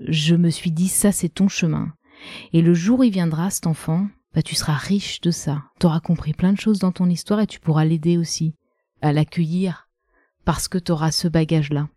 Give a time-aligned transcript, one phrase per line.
[0.00, 1.92] je me suis dit ça c'est ton chemin.
[2.52, 5.62] Et le jour où il viendra cet enfant, bah tu seras riche de ça.
[5.80, 8.54] Tu auras compris plein de choses dans ton histoire et tu pourras l'aider aussi
[9.00, 9.88] à l'accueillir
[10.44, 11.88] parce que tu auras ce bagage-là.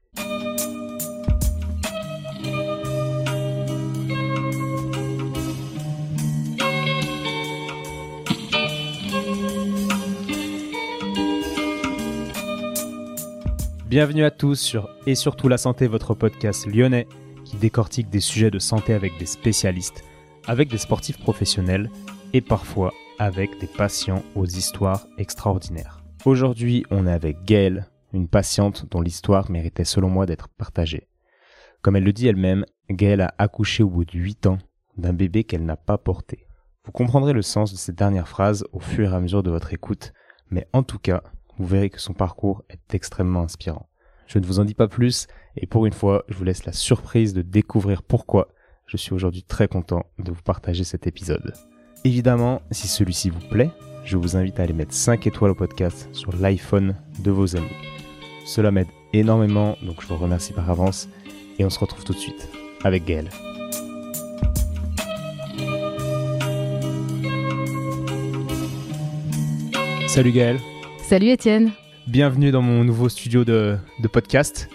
[13.87, 17.07] Bienvenue à tous sur Et surtout la santé, votre podcast lyonnais
[17.51, 20.05] qui décortique des sujets de santé avec des spécialistes,
[20.47, 21.91] avec des sportifs professionnels
[22.31, 26.01] et parfois avec des patients aux histoires extraordinaires.
[26.23, 31.09] Aujourd'hui, on est avec Gaëlle, une patiente dont l'histoire méritait selon moi d'être partagée.
[31.81, 34.59] Comme elle le dit elle-même, Gaëlle a accouché au bout de 8 ans
[34.95, 36.47] d'un bébé qu'elle n'a pas porté.
[36.85, 39.73] Vous comprendrez le sens de cette dernière phrase au fur et à mesure de votre
[39.73, 40.13] écoute,
[40.49, 41.21] mais en tout cas,
[41.57, 43.90] vous verrez que son parcours est extrêmement inspirant.
[44.31, 45.27] Je ne vous en dis pas plus,
[45.57, 48.47] et pour une fois, je vous laisse la surprise de découvrir pourquoi
[48.87, 51.53] je suis aujourd'hui très content de vous partager cet épisode.
[52.05, 53.71] Évidemment, si celui-ci vous plaît,
[54.05, 57.75] je vous invite à aller mettre 5 étoiles au podcast sur l'iPhone de vos amis.
[58.45, 61.09] Cela m'aide énormément, donc je vous remercie par avance,
[61.59, 62.47] et on se retrouve tout de suite
[62.85, 63.29] avec Gaël.
[70.07, 70.57] Salut Gaël.
[70.99, 71.71] Salut Étienne.
[72.07, 73.77] Bienvenue dans mon nouveau studio de,
[74.11, 74.69] podcast.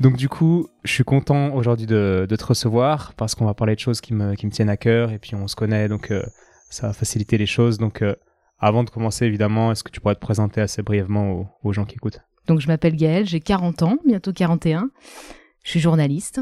[0.00, 3.80] Donc du coup, je suis content aujourd'hui de, te recevoir parce qu'on va parler de
[3.80, 6.22] choses qui me, tiennent à cœur et puis on se connaît, donc euh,
[6.70, 7.76] ça va faciliter les choses.
[7.76, 8.14] Donc euh,
[8.58, 11.96] avant de commencer, évidemment, est-ce que tu pourrais te présenter assez brièvement aux, gens qui
[11.96, 12.20] écoutent?
[12.46, 14.90] Donc je m'appelle Gaëlle, j'ai 40 ans, bientôt 41.
[15.64, 16.40] Je suis journaliste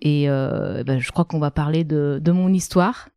[0.00, 3.08] et euh, ben, je crois qu'on va parler de, de mon histoire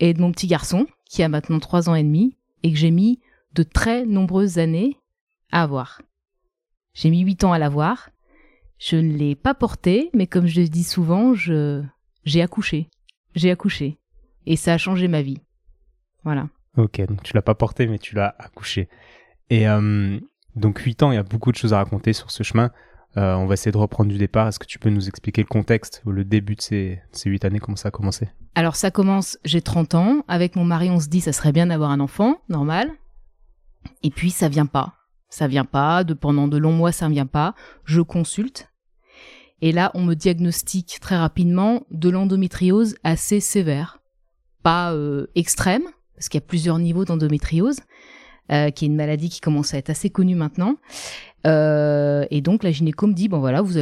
[0.00, 2.90] et de mon petit garçon qui a maintenant 3 ans et demi et que j'ai
[2.90, 3.20] mis
[3.54, 4.98] de très nombreuses années
[5.50, 6.02] à avoir.
[6.94, 8.10] J'ai mis 8 ans à l'avoir.
[8.78, 11.82] Je ne l'ai pas porté, mais comme je le dis souvent, je
[12.24, 12.88] j'ai accouché.
[13.34, 13.98] J'ai accouché.
[14.46, 15.40] Et ça a changé ma vie.
[16.24, 16.48] Voilà.
[16.76, 18.88] Ok, donc tu l'as pas porté, mais tu l'as accouché.
[19.48, 20.18] Et euh,
[20.56, 22.70] donc 8 ans, il y a beaucoup de choses à raconter sur ce chemin.
[23.16, 24.48] Euh, on va essayer de reprendre du départ.
[24.48, 27.60] Est-ce que tu peux nous expliquer le contexte, le début de ces, ces 8 années,
[27.60, 28.28] comment ça a commencé?
[28.54, 30.24] Alors ça commence, j'ai 30 ans.
[30.28, 32.90] Avec mon mari, on se dit ça serait bien d'avoir un enfant, normal.
[34.02, 34.95] Et puis ça vient pas.
[35.28, 37.54] Ça vient pas, de pendant de longs mois ça vient pas.
[37.84, 38.68] Je consulte.
[39.62, 44.00] Et là, on me diagnostique très rapidement de l'endométriose assez sévère.
[44.62, 45.84] Pas euh, extrême,
[46.14, 47.80] parce qu'il y a plusieurs niveaux d'endométriose,
[48.52, 50.76] euh, qui est une maladie qui commence à être assez connue maintenant.
[51.46, 53.78] Euh, et donc la gynéco me dit bon voilà, vous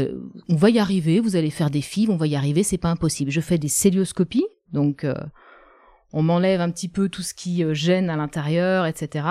[0.49, 2.91] on va y arriver, vous allez faire des fives, on va y arriver, c'est pas
[2.91, 3.31] impossible.
[3.31, 5.06] Je fais des célioscopies, donc
[6.14, 9.26] on m'enlève un petit peu tout ce qui euh, gêne à l'intérieur, etc.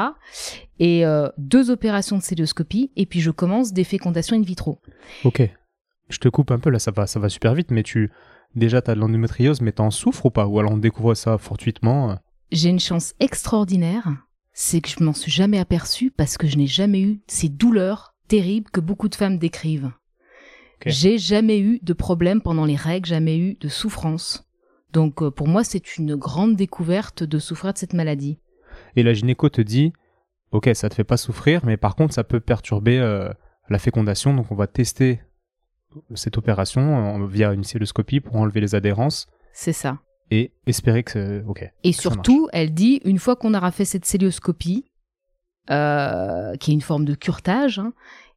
[0.80, 4.80] Et euh, deux opérations de célioscopie, et puis je commence des fécondations in vitro.
[5.24, 5.42] Ok.
[6.10, 8.12] Je te coupe un peu, là ça va, ça va super vite, mais tu...
[8.56, 10.46] Déjà, tu as de l'endométriose, mais t'en souffres ou pas?
[10.46, 12.16] Ou alors on découvre ça fortuitement euh?
[12.52, 14.08] J'ai une chance extraordinaire,
[14.52, 18.14] c'est que je m'en suis jamais aperçue parce que je n'ai jamais eu ces douleurs
[18.28, 19.92] terribles que beaucoup de femmes décrivent.
[20.86, 24.43] J'ai jamais eu de problème pendant les règles, jamais eu de souffrance.
[24.94, 28.38] Donc euh, pour moi, c'est une grande découverte de souffrir de cette maladie.
[28.96, 29.92] Et la gynéco te dit,
[30.52, 33.30] ok, ça te fait pas souffrir, mais par contre, ça peut perturber euh,
[33.70, 35.22] la fécondation, donc on va tester
[36.16, 39.28] cette opération euh, via une celluloscopie pour enlever les adhérences.
[39.52, 40.00] C'est ça.
[40.32, 41.70] Et espérer que, ok.
[41.84, 44.86] Et surtout, elle dit, une fois qu'on aura fait cette celluloscopie,
[45.68, 47.94] qui est une forme de curtage, hein,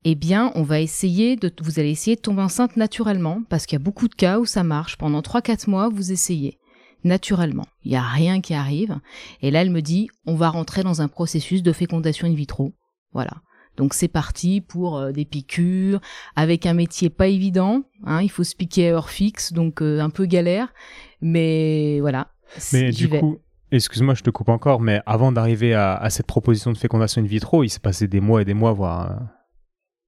[0.08, 3.74] eh bien, on va essayer de, vous allez essayer de tomber enceinte naturellement, parce qu'il
[3.76, 4.96] y a beaucoup de cas où ça marche.
[4.96, 6.60] Pendant 3-4 mois, vous essayez
[7.02, 7.66] naturellement.
[7.82, 9.00] Il n'y a rien qui arrive.
[9.42, 12.72] Et là, elle me dit, on va rentrer dans un processus de fécondation in vitro.
[13.14, 13.32] Voilà.
[13.76, 16.00] Donc c'est parti pour euh, des piqûres,
[16.36, 17.82] avec un métier pas évident.
[18.04, 20.72] Hein, il faut se piquer à heure fixe, donc euh, un peu galère.
[21.20, 22.28] Mais voilà.
[22.72, 23.38] Mais du coup,
[23.72, 27.26] excuse-moi, je te coupe encore, mais avant d'arriver à, à, cette proposition de fécondation in
[27.26, 29.18] vitro, il s'est passé des mois et des mois, voire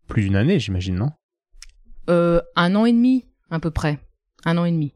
[0.08, 1.10] plus d'une année, j'imagine, non?
[2.10, 3.98] Euh, Un an et demi, à peu près.
[4.44, 4.94] Un an et demi.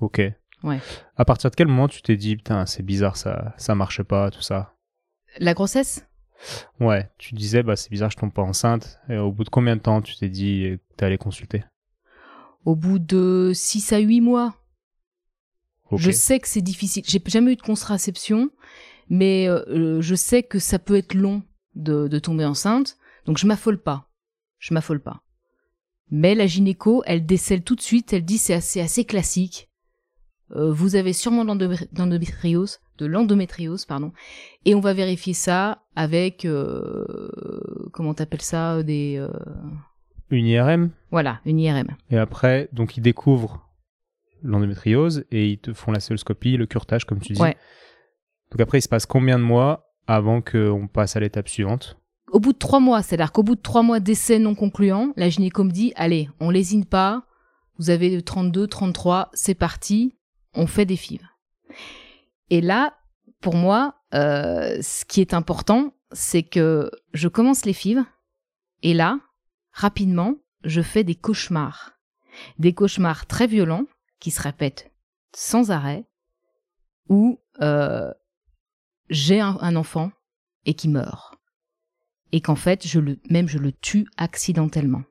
[0.00, 0.20] Ok.
[0.62, 0.80] Ouais.
[1.16, 4.30] À partir de quel moment tu t'es dit, putain, c'est bizarre, ça, ça marche pas,
[4.30, 4.74] tout ça?
[5.38, 6.06] La grossesse?
[6.80, 8.98] Ouais, tu disais, bah c'est bizarre, je tombe pas enceinte.
[9.08, 11.64] Et au bout de combien de temps tu t'es dit, t'es allé consulter?
[12.64, 14.54] Au bout de 6 à 8 mois.
[15.92, 17.02] Je sais que c'est difficile.
[17.06, 18.50] J'ai jamais eu de contraception,
[19.08, 21.42] mais euh, je sais que ça peut être long
[21.74, 22.96] de, de tomber enceinte.
[23.26, 24.08] Donc je m'affole pas
[24.60, 25.22] je m'affole pas.
[26.10, 29.68] Mais la gynéco, elle décèle tout de suite, elle dit c'est assez, assez classique.
[30.52, 34.12] Euh, vous avez sûrement l'endométriose, de l'endométriose, pardon,
[34.64, 37.30] et on va vérifier ça avec, euh,
[37.92, 39.16] comment t'appelles ça, des...
[39.18, 39.30] Euh...
[40.30, 41.96] Une IRM Voilà, une IRM.
[42.10, 43.68] Et après, donc il découvre
[44.42, 47.40] l'endométriose et ils te font la celluloscopie, le curtage, comme tu dis.
[47.40, 47.56] Ouais.
[48.50, 51.99] Donc après, il se passe combien de mois avant qu'on passe à l'étape suivante?
[52.30, 55.28] Au bout de trois mois, c'est-à-dire qu'au bout de trois mois d'essai non concluant, la
[55.28, 57.26] gynéco me dit, allez, on lésine pas,
[57.78, 60.16] vous avez 32, 33, c'est parti,
[60.54, 61.26] on fait des fives.
[62.50, 62.94] Et là,
[63.40, 68.04] pour moi, euh, ce qui est important, c'est que je commence les fives,
[68.82, 69.18] et là,
[69.72, 71.92] rapidement, je fais des cauchemars.
[72.58, 73.86] Des cauchemars très violents,
[74.20, 74.92] qui se répètent
[75.34, 76.04] sans arrêt,
[77.08, 78.12] où euh,
[79.08, 80.12] j'ai un enfant
[80.64, 81.39] et qui meurt.
[82.32, 85.02] Et qu'en fait, je le, même je le tue accidentellement.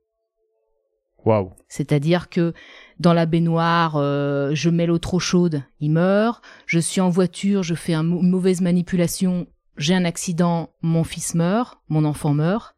[1.25, 2.53] Waouh C'est-à-dire que
[2.99, 6.43] dans la baignoire, euh, je mets l'eau trop chaude, il meurt.
[6.65, 11.35] Je suis en voiture, je fais un une mauvaise manipulation, j'ai un accident, mon fils
[11.35, 12.75] meurt, mon enfant meurt.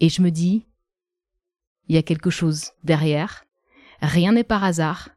[0.00, 0.66] Et je me dis,
[1.88, 3.44] il y a quelque chose derrière.
[4.00, 5.10] Rien n'est par hasard.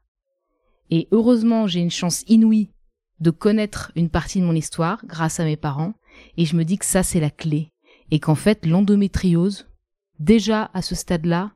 [0.89, 2.71] Et heureusement, j'ai une chance inouïe
[3.19, 5.93] de connaître une partie de mon histoire grâce à mes parents.
[6.37, 7.72] Et je me dis que ça, c'est la clé.
[8.13, 9.67] Et qu'en fait, l'endométriose,
[10.19, 11.53] déjà à ce stade-là,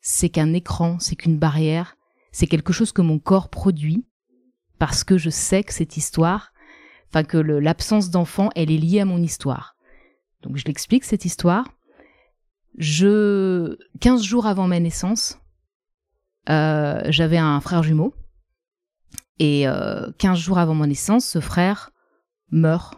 [0.00, 1.96] c'est qu'un écran, c'est qu'une barrière,
[2.30, 4.06] c'est quelque chose que mon corps produit
[4.78, 6.52] parce que je sais que cette histoire,
[7.08, 9.74] enfin que l'absence d'enfant, elle est liée à mon histoire.
[10.42, 11.66] Donc je l'explique cette histoire.
[12.78, 15.40] Je, 15 jours avant ma naissance,
[16.50, 18.14] euh, j'avais un frère jumeau
[19.40, 21.90] et euh, 15 jours avant mon naissance, ce frère
[22.52, 22.94] meurt.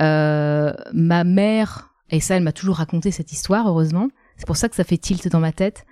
[0.00, 4.68] Euh, ma mère, et ça elle m'a toujours raconté cette histoire, heureusement, c'est pour ça
[4.68, 5.86] que ça fait tilt dans ma tête.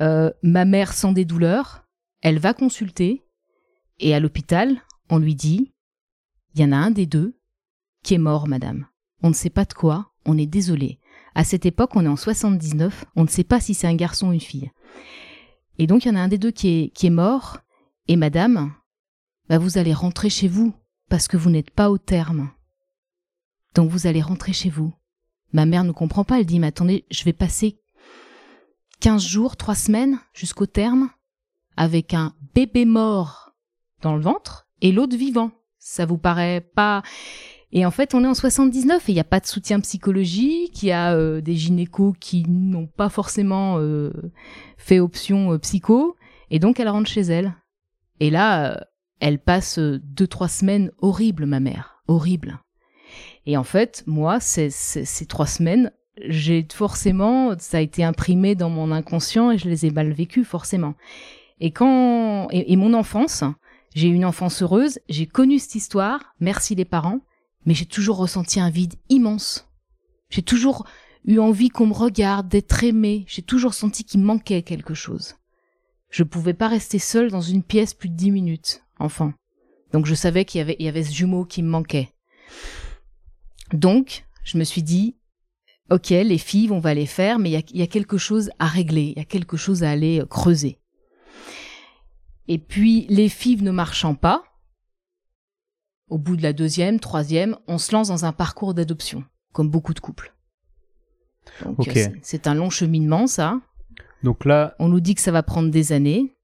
[0.00, 1.84] Euh, ma mère sent des douleurs,
[2.22, 3.24] elle va consulter,
[3.98, 4.76] et à l'hôpital,
[5.10, 5.72] on lui dit
[6.54, 7.36] il y en a un des deux
[8.02, 8.86] qui est mort, madame.
[9.22, 10.98] On ne sait pas de quoi, on est désolé.
[11.34, 14.28] À cette époque, on est en 79, on ne sait pas si c'est un garçon
[14.28, 14.70] ou une fille.
[15.78, 17.58] Et donc, il y en a un des deux qui est, qui est mort,
[18.08, 18.72] et madame,
[19.48, 20.74] bah, vous allez rentrer chez vous,
[21.08, 22.50] parce que vous n'êtes pas au terme.
[23.74, 24.92] Donc, vous allez rentrer chez vous.
[25.52, 27.80] Ma mère ne comprend pas, elle dit, mais attendez, je vais passer
[29.00, 31.10] 15 jours, 3 semaines jusqu'au terme
[31.76, 33.52] avec un bébé mort
[34.02, 35.50] dans le ventre et l'autre vivant.
[35.78, 37.02] Ça vous paraît pas...
[37.72, 40.82] Et en fait, on est en 79 et il n'y a pas de soutien psychologique,
[40.82, 44.10] il y a euh, des gynécos qui n'ont pas forcément euh,
[44.76, 46.16] fait option euh, psycho,
[46.50, 47.54] et donc elle rentre chez elle.
[48.18, 48.88] Et là,
[49.20, 52.58] elle passe deux, trois semaines horribles, ma mère, horribles.
[53.46, 55.92] Et en fait, moi, ces, ces, trois semaines,
[56.26, 60.44] j'ai forcément, ça a été imprimé dans mon inconscient et je les ai mal vécues,
[60.44, 60.94] forcément.
[61.60, 63.44] Et quand, et, mon enfance,
[63.94, 67.20] j'ai eu une enfance heureuse, j'ai connu cette histoire, merci les parents,
[67.66, 69.68] mais j'ai toujours ressenti un vide immense.
[70.30, 70.86] J'ai toujours
[71.26, 75.34] eu envie qu'on me regarde, d'être aimé, j'ai toujours senti qu'il manquait quelque chose.
[76.08, 79.32] Je pouvais pas rester seule dans une pièce plus de dix minutes, enfant.
[79.92, 82.12] Donc je savais qu'il y avait, il y avait ce jumeau qui me manquait.
[83.72, 85.16] Donc, je me suis dit,
[85.90, 88.18] ok, les filles, on va les faire, mais il y a, il y a quelque
[88.18, 90.78] chose à régler, il y a quelque chose à aller creuser.
[92.48, 94.42] Et puis, les filles ne marchant pas,
[96.08, 99.94] au bout de la deuxième, troisième, on se lance dans un parcours d'adoption, comme beaucoup
[99.94, 100.34] de couples.
[101.64, 101.88] Donc,
[102.22, 103.60] c'est un long cheminement, ça.
[104.22, 106.36] Donc là, On nous dit que ça va prendre des années.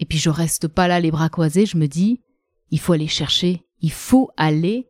[0.00, 2.20] Et puis je reste pas là les bras croisés, je me dis,
[2.70, 4.88] il faut aller chercher, il faut aller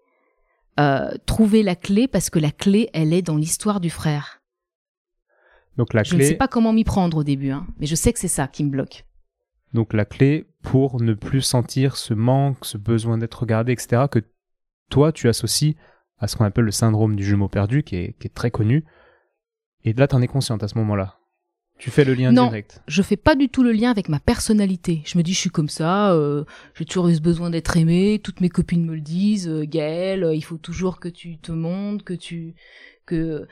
[0.78, 4.42] euh, trouver la clé parce que la clé, elle est dans l'histoire du frère.
[5.76, 8.12] donc la Je ne sais pas comment m'y prendre au début, hein, mais je sais
[8.12, 9.04] que c'est ça qui me bloque.
[9.72, 14.04] donc la clé pour ne plus sentir ce manque, ce besoin d'être regardé, etc.
[14.10, 14.20] que
[14.90, 15.76] toi tu associes
[16.18, 18.84] à ce qu'on appelle le syndrome du jumeau perdu, qui est, qui est très connu.
[19.84, 21.15] Et là, t'en es consciente à ce moment-là.
[21.78, 22.46] Tu fais le lien Non.
[22.46, 22.80] direct.
[22.88, 25.02] Je fais pas du tout le lien avec ma personnalité.
[25.04, 28.18] Je me dis, je suis comme ça, euh, j'ai toujours eu ce besoin d'être aimé.
[28.22, 29.48] Toutes mes copines me le disent.
[29.48, 32.54] Euh, Gaëlle, euh, il faut toujours que tu te montres, que tu,
[33.04, 33.46] que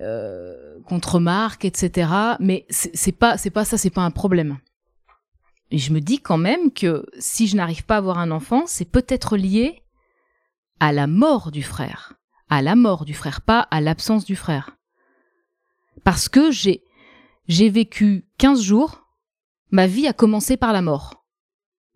[0.00, 2.10] euh, qu'on te remarque, etc.
[2.38, 4.58] Mais c'est pas, c'est pas ça, c'est pas un problème.
[5.72, 8.62] Et je me dis quand même que si je n'arrive pas à avoir un enfant,
[8.66, 9.82] c'est peut-être lié
[10.78, 12.12] à la mort du frère,
[12.48, 14.76] à la mort du frère, pas à l'absence du frère.
[16.04, 16.83] Parce que j'ai
[17.46, 19.06] j'ai vécu 15 jours,
[19.70, 21.24] ma vie a commencé par la mort.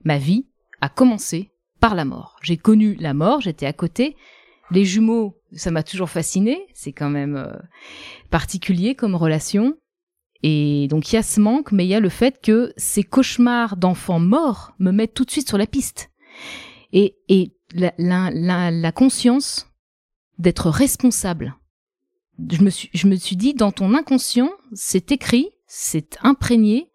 [0.04, 0.48] Ma vie
[0.80, 2.36] a commencé par la mort.
[2.42, 4.16] J'ai connu la mort, j'étais à côté.
[4.70, 7.56] Les jumeaux, ça m'a toujours fasciné, c'est quand même euh,
[8.30, 9.74] particulier comme relation.
[10.42, 13.02] Et donc il y a ce manque, mais il y a le fait que ces
[13.02, 16.10] cauchemars d'enfants morts me mettent tout de suite sur la piste.
[16.92, 19.66] Et, et la, la, la, la conscience
[20.38, 21.56] d'être responsable.
[22.50, 26.90] Je me, suis, je me suis dit, dans ton inconscient, c'est écrit, c'est imprégné.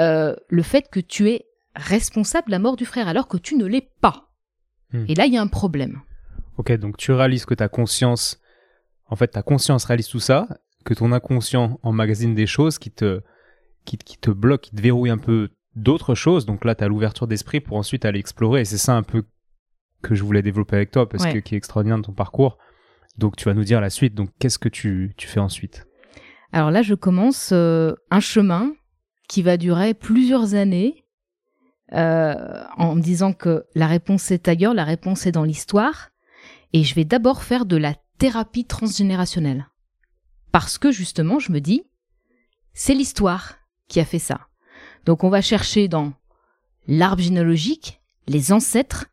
[0.00, 3.56] Euh, le fait que tu es responsable de la mort du frère alors que tu
[3.56, 4.30] ne l'es pas.
[4.92, 5.04] Hmm.
[5.08, 6.00] Et là, il y a un problème.
[6.56, 8.40] Ok, donc tu réalises que ta conscience,
[9.06, 10.46] en fait, ta conscience réalise tout ça,
[10.84, 13.20] que ton inconscient emmagasine des choses qui te,
[13.84, 16.46] qui, qui te bloquent, qui te verrouillent un peu d'autres choses.
[16.46, 18.60] Donc là, tu as l'ouverture d'esprit pour ensuite aller explorer.
[18.62, 19.24] Et c'est ça un peu
[20.02, 21.34] que je voulais développer avec toi, parce Ouais.
[21.34, 22.58] que qui est extraordinaire de ton parcours.
[23.16, 24.14] Donc tu vas nous dire la suite.
[24.14, 25.86] Donc qu'est-ce que tu, fais ensuite?
[26.52, 28.72] Alors là, je commence euh, un chemin
[29.28, 31.04] qui va durer plusieurs années
[31.92, 36.10] euh, en me disant que la réponse est ailleurs, la réponse est dans l'histoire.
[36.72, 39.68] Et je vais d'abord faire de la thérapie transgénérationnelle.
[40.52, 41.82] Parce que justement, je me dis,
[42.74, 43.54] c'est l'histoire
[43.88, 44.48] qui a fait ça.
[45.04, 46.12] Donc on va chercher dans
[46.86, 49.06] l'arbre généalogique, les ancêtres,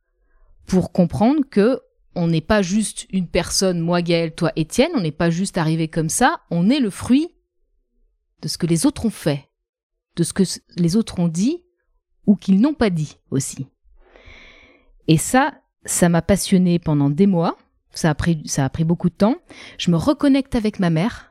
[0.66, 1.82] pour comprendre que
[2.20, 5.88] on n'est pas juste une personne, moi Gaël, toi Étienne, on n'est pas juste arrivé
[5.88, 7.30] comme ça, on est le fruit
[8.42, 9.50] de ce que les autres ont fait,
[10.18, 10.44] de ce que
[10.76, 11.64] les autres ont dit
[12.26, 13.68] ou qu'ils n'ont pas dit aussi.
[15.08, 17.58] Et ça, ça m'a passionné pendant des mois,
[17.92, 19.38] ça a pris, ça a pris beaucoup de temps.
[19.78, 21.29] Je me reconnecte avec ma mère,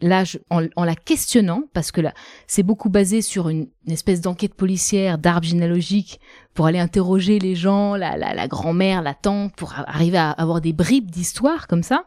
[0.00, 2.12] là, je- en, en la questionnant, parce que là,
[2.46, 6.20] c'est beaucoup basé sur une, une espèce d'enquête policière, d'arbre généalogique,
[6.52, 10.60] pour aller interroger les gens, la, la, la grand-mère, la tante, pour arriver à avoir
[10.60, 12.06] des bribes d'histoire comme ça.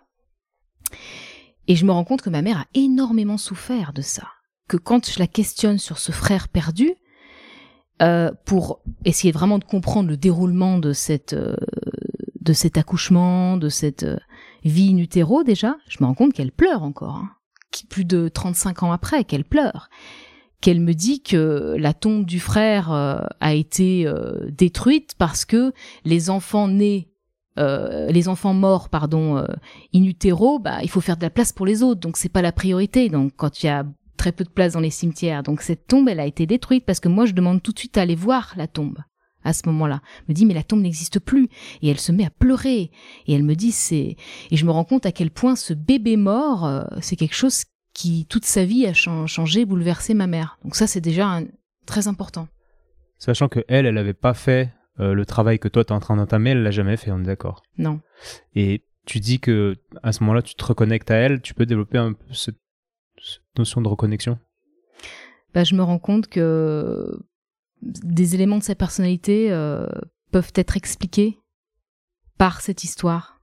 [1.67, 4.27] Et je me rends compte que ma mère a énormément souffert de ça.
[4.69, 6.93] Que quand je la questionne sur ce frère perdu,
[8.01, 11.55] euh, pour essayer vraiment de comprendre le déroulement de cette euh,
[12.41, 14.17] de cet accouchement, de cette euh,
[14.63, 17.31] vie in déjà, je me rends compte qu'elle pleure encore, hein.
[17.89, 19.89] Plus de 35 ans après, qu'elle pleure,
[20.61, 25.73] qu'elle me dit que la tombe du frère euh, a été euh, détruite parce que
[26.03, 27.09] les enfants nés,
[27.59, 29.37] euh, les enfants morts, pardon,
[29.93, 32.41] in utero, bah, il faut faire de la place pour les autres, donc c'est pas
[32.41, 33.09] la priorité.
[33.09, 33.85] Donc quand il y a
[34.17, 36.99] très peu de place dans les cimetières, donc cette tombe, elle a été détruite parce
[36.99, 38.97] que moi je demande tout de suite à aller voir la tombe
[39.47, 40.01] à ce moment-là.
[40.27, 41.49] Me dit mais la tombe n'existe plus
[41.81, 42.91] et elle se met à pleurer
[43.27, 44.15] et elle me dit c'est
[44.51, 47.63] et je me rends compte à quel point ce bébé mort euh, c'est quelque chose
[47.93, 50.59] qui toute sa vie a chan- changé, bouleversé ma mère.
[50.63, 51.45] Donc ça c'est déjà un-
[51.85, 52.47] très important.
[53.17, 55.99] Sachant que elle, elle n'avait pas fait euh, le travail que toi tu es en
[55.99, 57.63] train d'entamer, elle l'a jamais fait, on est d'accord.
[57.77, 57.99] Non.
[58.55, 61.97] Et tu dis que à ce moment-là, tu te reconnectes à elle, tu peux développer
[61.97, 62.57] un peu cette,
[63.23, 64.37] cette notion de reconnexion?
[65.53, 67.17] Bah, je me rends compte que
[67.81, 69.87] des éléments de sa personnalité euh,
[70.31, 71.39] peuvent être expliqués
[72.37, 73.41] par cette histoire.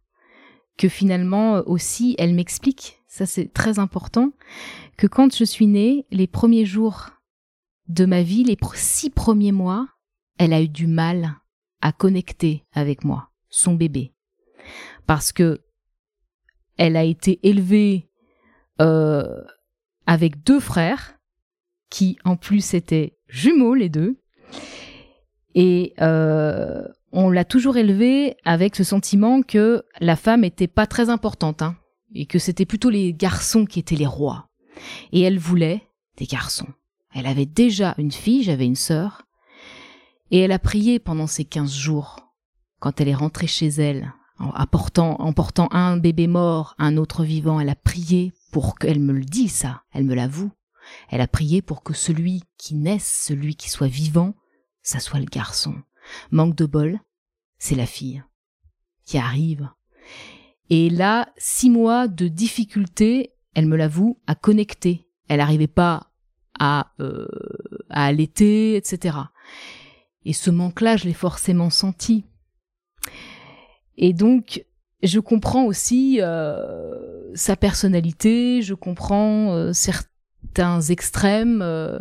[0.77, 4.33] Que finalement euh, aussi, elle m'explique, ça c'est très important,
[4.97, 7.11] que quand je suis née, les premiers jours
[7.89, 9.89] de ma vie, les six premiers mois,
[10.39, 11.37] elle a eu du mal
[11.81, 14.15] à connecter avec moi, son bébé.
[15.07, 15.61] Parce que
[16.77, 18.09] elle a été élevée
[18.81, 19.43] euh,
[20.07, 21.19] avec deux frères,
[21.91, 24.21] qui en plus étaient jumeaux les deux.
[25.55, 26.83] Et euh,
[27.13, 31.77] on l'a toujours élevée avec ce sentiment que la femme était pas très importante, hein,
[32.15, 34.49] et que c'était plutôt les garçons qui étaient les rois.
[35.13, 35.83] Et elle voulait
[36.17, 36.69] des garçons.
[37.15, 39.23] Elle avait déjà une fille, j'avais une sœur,
[40.31, 42.17] et elle a prié pendant ces 15 jours,
[42.81, 47.61] quand elle est rentrée chez elle, en en portant un bébé mort, un autre vivant,
[47.61, 50.51] elle a prié pour qu'elle me le dise ça, elle me l'avoue.
[51.09, 54.35] Elle a prié pour que celui qui naisse, celui qui soit vivant,
[54.85, 55.75] ça soit le garçon.
[56.31, 57.01] Manque de bol,
[57.59, 58.23] c'est la fille
[59.05, 59.69] qui arrive.
[60.71, 65.09] Et là, six mois de difficulté, elle me l'avoue, à connecter.
[65.29, 66.13] Elle n'arrivait pas
[66.61, 67.27] à, euh,
[67.91, 69.19] à allaiter, etc.
[70.25, 72.25] Et ce manque-là, je l'ai forcément senti.
[73.97, 74.65] Et donc,
[75.03, 81.99] je comprends aussi euh, sa personnalité, je comprends euh, certains extrêmes, euh,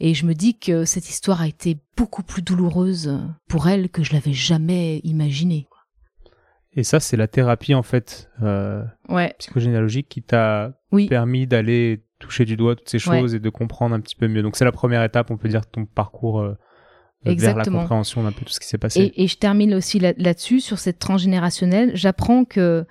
[0.00, 4.02] et je me dis que cette histoire a été beaucoup plus douloureuse pour elle que
[4.02, 5.66] je l'avais jamais imaginé.
[6.72, 12.04] Et ça, c'est la thérapie en fait euh, Ouais, psychogénéalogique qui t'a oui, permis d'aller
[12.20, 13.20] toucher du doigt toutes ces Ouais.
[13.20, 14.42] choses et de comprendre un petit peu mieux.
[14.42, 16.54] Donc c'est la première étape, on peut dire, de ton parcours euh,
[17.24, 19.00] vers la compréhension d'un peu tout ce qui s'est passé.
[19.16, 21.90] Et, et je termine aussi là- là-dessus, sur cette transgénérationnelle.
[21.94, 22.86] J'apprends que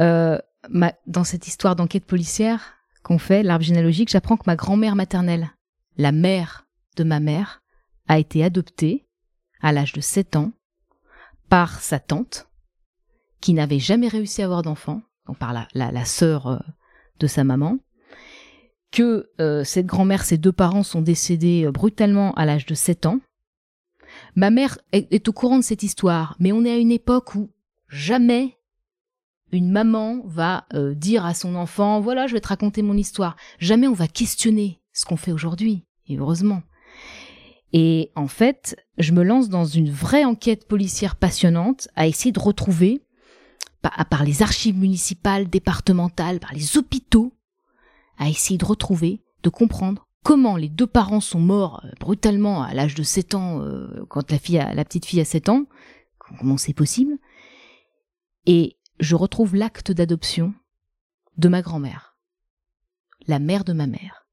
[0.00, 4.96] euh, ma, dans cette histoire d'enquête policière qu'on fait, l'arbre généalogique, j'apprends que ma grand-mère
[4.96, 5.48] maternelle,
[5.96, 6.64] la mère
[6.96, 7.62] de ma mère,
[8.06, 9.06] a été adoptée
[9.60, 10.52] à l'âge de 7 ans
[11.48, 12.48] par sa tante,
[13.40, 15.02] qui n'avait jamais réussi à avoir d'enfant,
[15.38, 16.58] par la, sœur euh,
[17.18, 17.78] de sa maman,
[18.90, 23.06] que euh, cette grand-mère, ses deux parents sont décédés euh, brutalement à l'âge de 7
[23.06, 23.20] ans,
[24.36, 27.50] Ma mère est, au courant de cette histoire, mais on est à une époque où
[27.88, 28.56] jamais
[29.50, 33.34] une maman va dire à son enfant voilà, je vais te raconter mon histoire.
[33.58, 36.62] Jamais on va questionner ce qu'on fait aujourd'hui, et heureusement.
[37.74, 42.40] Et en fait, je me lance dans une vraie enquête policière passionnante à essayer de
[42.40, 43.02] retrouver,
[43.82, 47.36] par les archives municipales, départementales, par les hôpitaux,
[48.16, 52.74] à essayer de retrouver, de comprendre comment les deux parents sont morts euh, brutalement à
[52.74, 55.66] l'âge de 7 ans, euh, quand la, fille la petite fille a 7 ans,
[56.18, 57.18] comment c'est possible?
[58.46, 60.54] Et je retrouve l'acte d'adoption
[61.36, 62.16] de ma grand-mère,
[63.26, 64.23] la mère de ma mère.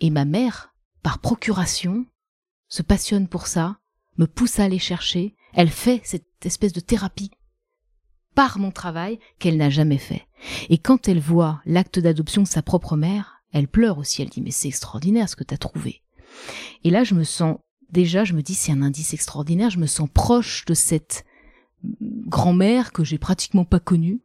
[0.00, 2.06] Et ma mère, par procuration,
[2.68, 3.78] se passionne pour ça,
[4.18, 7.30] me pousse à aller chercher, elle fait cette espèce de thérapie
[8.34, 10.26] par mon travail qu'elle n'a jamais fait.
[10.68, 14.42] Et quand elle voit l'acte d'adoption de sa propre mère, elle pleure aussi, elle dit
[14.42, 16.02] mais c'est extraordinaire ce que tu as trouvé.
[16.82, 17.58] Et là je me sens
[17.90, 21.24] déjà, je me dis c'est un indice extraordinaire, je me sens proche de cette
[22.26, 24.20] grand-mère que j'ai pratiquement pas connue,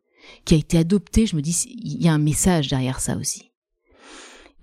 [0.46, 3.49] qui a été adoptée, je me dis il y a un message derrière ça aussi.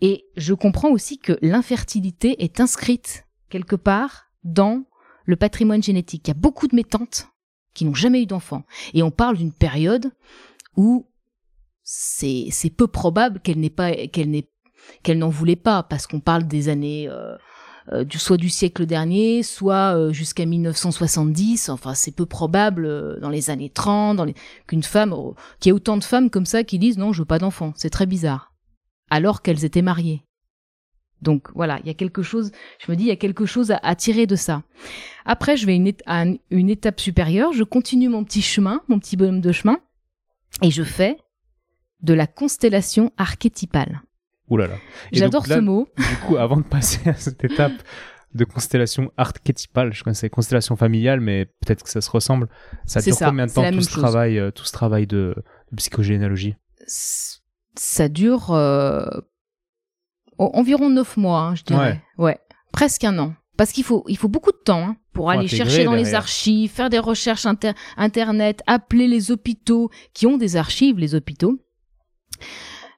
[0.01, 4.85] Et je comprends aussi que l'infertilité est inscrite quelque part dans
[5.25, 6.29] le patrimoine génétique.
[6.29, 7.29] Il y a beaucoup de mes tantes
[7.75, 8.65] qui n'ont jamais eu d'enfants.
[8.95, 10.11] Et on parle d'une période
[10.77, 11.07] où
[11.83, 14.49] c'est, c'est peu probable qu'elle n'ait pas, qu'elle n'ait,
[15.03, 17.37] qu'elle n'en voulait pas, parce qu'on parle des années, euh,
[17.93, 21.69] euh, du, soit du siècle dernier, soit euh, jusqu'à 1970.
[21.69, 24.35] Enfin, c'est peu probable dans les années 30, dans les...
[24.67, 25.15] qu'une femme,
[25.61, 27.73] qu'il y ait autant de femmes comme ça qui disent non, je veux pas d'enfants.
[27.77, 28.56] C'est très bizarre.
[29.11, 30.23] Alors qu'elles étaient mariées.
[31.23, 33.73] Donc voilà, il y a quelque chose, je me dis, il y a quelque chose
[33.83, 34.63] à, tirer de ça.
[35.25, 39.17] Après, je vais une à une étape supérieure, je continue mon petit chemin, mon petit
[39.17, 39.79] bonhomme de chemin,
[40.63, 41.17] et je fais
[42.03, 44.03] de la constellation archétypale.
[44.49, 44.77] Ouh là là.
[45.13, 45.89] J'adore ce mot.
[45.97, 47.73] Du coup, avant de passer à cette étape
[48.35, 52.49] de constellation archétypale, je connaissais constellation familiale, mais peut-être que ça se ressemble.
[52.85, 55.35] Ça dure combien de temps tout ce, travail, euh, tout ce travail de,
[55.75, 56.55] psychogénéalogie?
[57.77, 59.07] Ça dure euh,
[60.39, 62.03] environ neuf mois, hein, je dirais.
[62.19, 62.39] Ouais.
[62.73, 63.35] presque un an.
[63.57, 66.71] Parce qu'il faut, il faut beaucoup de temps hein, pour, aller chercher dans les archives,
[66.71, 67.47] faire des recherches
[67.97, 71.59] internet, appeler les hôpitaux qui ont des archives, les hôpitaux.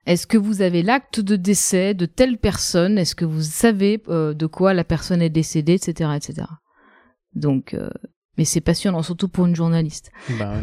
[0.04, 2.98] Est-ce que vous avez l'acte de décès de telle personne?
[2.98, 6.48] Est-ce que vous savez euh, de quoi la personne est décédée, etc., etc.
[7.34, 7.90] Donc, euh,
[8.36, 10.10] mais c'est passionnant, surtout pour une journaliste.
[10.38, 10.54] Bah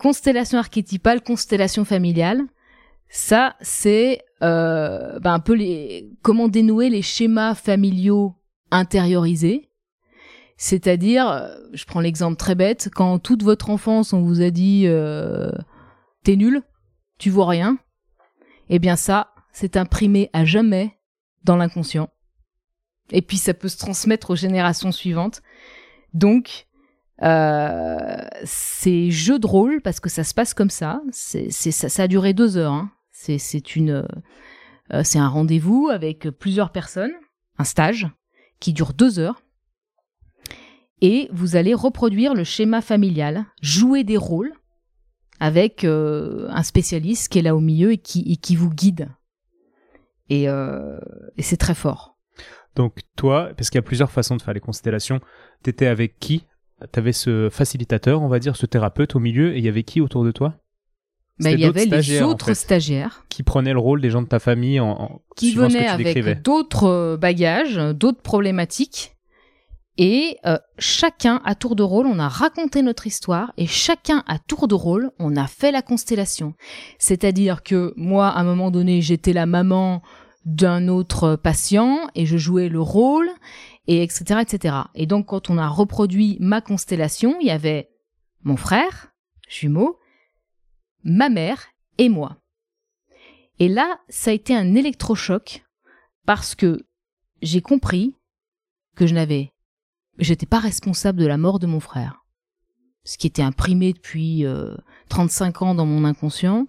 [0.00, 2.42] constellation archétypale, constellation familiale.
[3.10, 5.58] Ça, c'est euh, ben, un peu
[6.22, 8.36] comment dénouer les schémas familiaux
[8.70, 9.68] intériorisés.
[10.56, 14.84] C'est-à-dire, euh, je prends l'exemple très bête, quand toute votre enfance on vous a dit
[14.86, 15.50] euh,
[16.22, 16.62] t'es nul,
[17.18, 17.78] tu vois rien,
[18.68, 20.98] eh bien ça, c'est imprimé à jamais
[21.42, 22.10] dans l'inconscient.
[23.10, 25.42] Et puis ça peut se transmettre aux générations suivantes.
[26.14, 26.68] Donc,
[27.22, 31.00] euh, c'est jeu de rôle parce que ça se passe comme ça.
[31.10, 32.72] Ça, ça a duré deux heures.
[32.72, 32.92] Hein.
[33.22, 34.06] C'est une
[34.92, 37.12] euh, c'est un rendez-vous avec plusieurs personnes,
[37.58, 38.08] un stage
[38.60, 39.42] qui dure deux heures.
[41.02, 44.52] Et vous allez reproduire le schéma familial, jouer des rôles
[45.38, 49.08] avec euh, un spécialiste qui est là au milieu et qui, qui vous guide.
[50.28, 50.98] Et, euh,
[51.36, 52.18] et c'est très fort.
[52.74, 55.20] Donc toi, parce qu'il y a plusieurs façons de faire les constellations,
[55.62, 56.46] t'étais avec qui?
[56.92, 60.00] T'avais ce facilitateur, on va dire, ce thérapeute au milieu, et il y avait qui
[60.00, 60.59] autour de toi?
[61.40, 64.38] Bah, il y avait les autres stagiaires qui prenaient le rôle des gens de ta
[64.38, 69.16] famille en, qui venaient avec d'autres euh, bagages, d'autres problématiques.
[69.98, 74.38] Et euh, chacun, à tour de rôle, on a raconté notre histoire et chacun, à
[74.38, 76.54] tour de rôle, on a fait la constellation.
[76.98, 80.02] C'est-à-dire que moi, à un moment donné, j'étais la maman
[80.46, 83.28] d'un autre patient et je jouais le rôle
[83.86, 84.74] et etc etc.
[84.94, 87.90] Et donc quand on a reproduit ma constellation, il y avait
[88.42, 89.12] mon frère
[89.48, 89.98] jumeau,
[91.04, 92.36] ma mère et moi.
[93.58, 95.62] Et là, ça a été un électrochoc
[96.26, 96.80] parce que
[97.42, 98.14] j'ai compris
[98.96, 99.52] que je n'avais,
[100.18, 102.24] j'étais pas responsable de la mort de mon frère.
[103.04, 104.44] Ce qui était imprimé depuis
[105.08, 106.66] 35 euh, ans dans mon inconscient.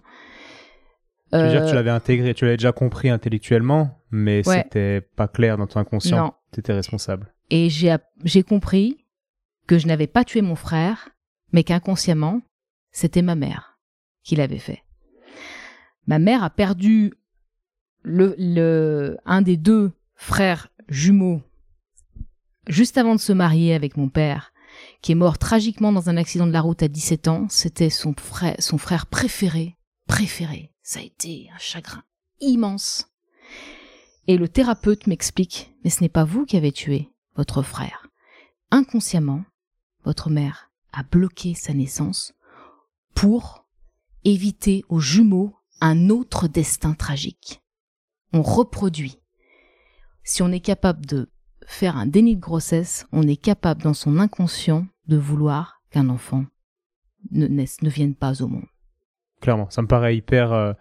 [1.32, 5.00] Tu veux dire que tu euh, l'avais intégré, tu l'avais déjà compris intellectuellement, mais c'était
[5.00, 6.34] pas clair dans ton inconscient.
[6.52, 7.32] Tu étais responsable.
[7.48, 9.06] Et j'ai compris
[9.66, 11.10] que je n'avais pas tué mon frère,
[11.52, 12.42] mais qu'inconsciemment,
[12.90, 13.71] c'était ma mère
[14.22, 14.82] qu'il avait fait.
[16.06, 17.12] Ma mère a perdu
[18.02, 21.42] le, le, un des deux frères jumeaux
[22.68, 24.52] juste avant de se marier avec mon père,
[25.00, 27.46] qui est mort tragiquement dans un accident de la route à 17 ans.
[27.48, 30.72] C'était son frère, son frère préféré, préféré.
[30.82, 32.02] Ça a été un chagrin
[32.40, 33.08] immense.
[34.26, 38.08] Et le thérapeute m'explique, mais ce n'est pas vous qui avez tué votre frère.
[38.70, 39.44] Inconsciemment,
[40.04, 42.32] votre mère a bloqué sa naissance
[43.14, 43.61] pour
[44.24, 47.62] éviter aux jumeaux un autre destin tragique.
[48.32, 49.18] On reproduit.
[50.24, 51.28] Si on est capable de
[51.66, 56.44] faire un déni de grossesse, on est capable dans son inconscient de vouloir qu'un enfant
[57.30, 58.66] ne, naisse, ne vienne pas au monde.
[59.40, 60.72] Clairement, ça me paraît hyper, euh,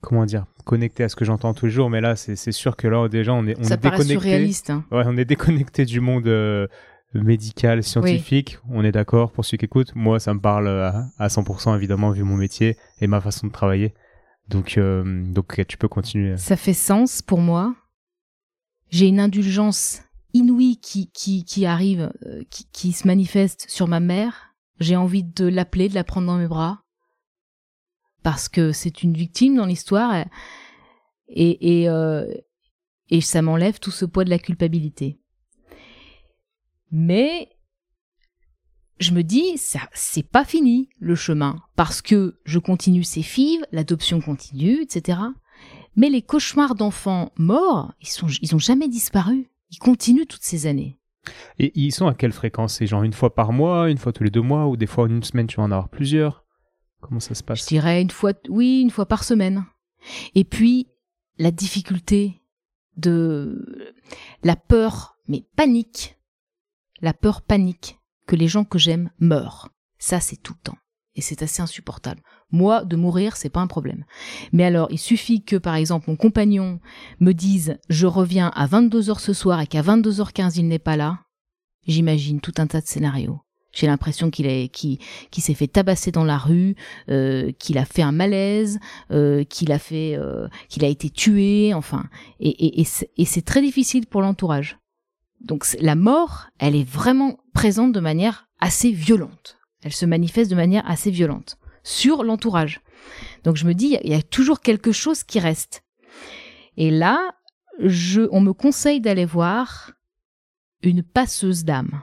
[0.00, 2.88] comment dire, connecté à ce que j'entends tous les jours, mais là, c'est sûr que
[2.88, 4.12] là, déjà, on est, on ça est paraît déconnecté.
[4.20, 4.70] surréaliste.
[4.70, 4.84] Hein.
[4.90, 6.66] Ouais, on est déconnecté du monde euh,
[7.14, 8.58] médical, scientifique.
[8.68, 9.94] On est d'accord pour ceux qui écoutent.
[9.94, 13.52] Moi, ça me parle à, à 100% évidemment vu mon métier et ma façon de
[13.52, 13.94] travailler.
[14.48, 16.36] Donc, euh, donc tu peux continuer.
[16.36, 17.74] Ça fait sens pour moi.
[18.90, 24.00] J'ai une indulgence inouïe qui, qui, qui arrive, euh, qui, qui se manifeste sur ma
[24.00, 24.54] mère.
[24.78, 26.82] J'ai envie de l'appeler, de la prendre dans mes bras.
[28.22, 30.26] Parce que c'est une victime dans l'histoire.
[31.28, 32.26] Et, et, euh,
[33.08, 35.20] et ça m'enlève tout ce poids de la culpabilité.
[36.90, 37.48] Mais
[38.98, 43.66] je me dis, ça, c'est pas fini le chemin, parce que je continue ces fives,
[43.72, 45.18] l'adoption continue, etc.
[45.96, 49.50] Mais les cauchemars d'enfants morts, ils sont, ils ont jamais disparu.
[49.70, 50.98] Ils continuent toutes ces années.
[51.58, 52.74] Et ils sont à quelle fréquence?
[52.74, 55.04] C'est genre une fois par mois, une fois tous les deux mois, ou des fois
[55.04, 56.44] en une semaine tu vas en avoir plusieurs?
[57.00, 57.62] Comment ça se passe?
[57.62, 59.64] Je dirais une fois, oui, une fois par semaine.
[60.34, 60.88] Et puis,
[61.38, 62.40] la difficulté
[62.96, 63.94] de
[64.42, 66.15] la peur, mais panique,
[67.06, 69.68] la peur panique que les gens que j'aime meurent.
[69.96, 70.78] Ça, c'est tout le temps.
[71.14, 72.20] Et c'est assez insupportable.
[72.50, 74.04] Moi, de mourir, c'est pas un problème.
[74.52, 76.80] Mais alors, il suffit que, par exemple, mon compagnon
[77.20, 81.20] me dise je reviens à 22h ce soir et qu'à 22h15 il n'est pas là.
[81.86, 83.38] J'imagine tout un tas de scénarios.
[83.72, 84.98] J'ai l'impression qu'il est, qui,
[85.30, 86.74] qui s'est fait tabasser dans la rue,
[87.08, 88.80] euh, qu'il a fait un malaise,
[89.12, 92.06] euh, qu'il a fait, euh, qu'il a été tué, enfin,
[92.40, 94.78] et, et, et c'est très difficile pour l'entourage.
[95.40, 99.58] Donc la mort, elle est vraiment présente de manière assez violente.
[99.82, 102.80] Elle se manifeste de manière assez violente sur l'entourage.
[103.44, 105.84] Donc je me dis, il y a toujours quelque chose qui reste.
[106.76, 107.32] Et là,
[107.78, 109.92] on me conseille d'aller voir
[110.82, 112.02] une passeuse d'âme.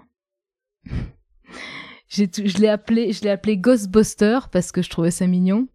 [2.07, 5.67] je l'ai appelé, je l'ai appelé Ghostbuster parce que je trouvais ça mignon.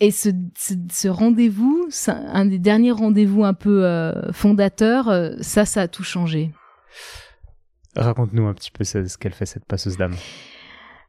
[0.00, 5.82] Et ce, ce, rendez-vous, un des derniers rendez-vous un peu euh, fondateurs, euh, ça, ça
[5.82, 6.52] a tout changé.
[7.96, 10.16] Raconte-nous un petit peu ce qu'elle fait, cette passeuse d'âme.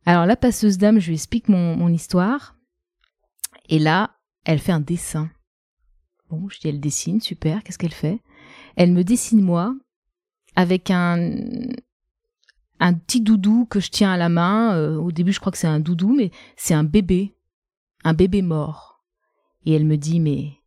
[0.05, 2.55] Alors, la passeuse d'âme, je lui explique mon, mon histoire.
[3.69, 4.11] Et là,
[4.45, 5.31] elle fait un dessin.
[6.29, 8.21] Bon, je dis, elle dessine, super, qu'est-ce qu'elle fait?
[8.75, 9.75] Elle me dessine moi
[10.55, 11.31] avec un,
[12.79, 14.75] un petit doudou que je tiens à la main.
[14.75, 17.34] Euh, au début, je crois que c'est un doudou, mais c'est un bébé
[18.05, 19.03] un bébé mort.
[19.65, 20.61] Et elle me dit Mais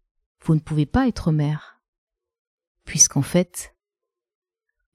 [0.45, 1.81] vous ne pouvez pas être mère,
[2.85, 3.77] puisqu'en fait,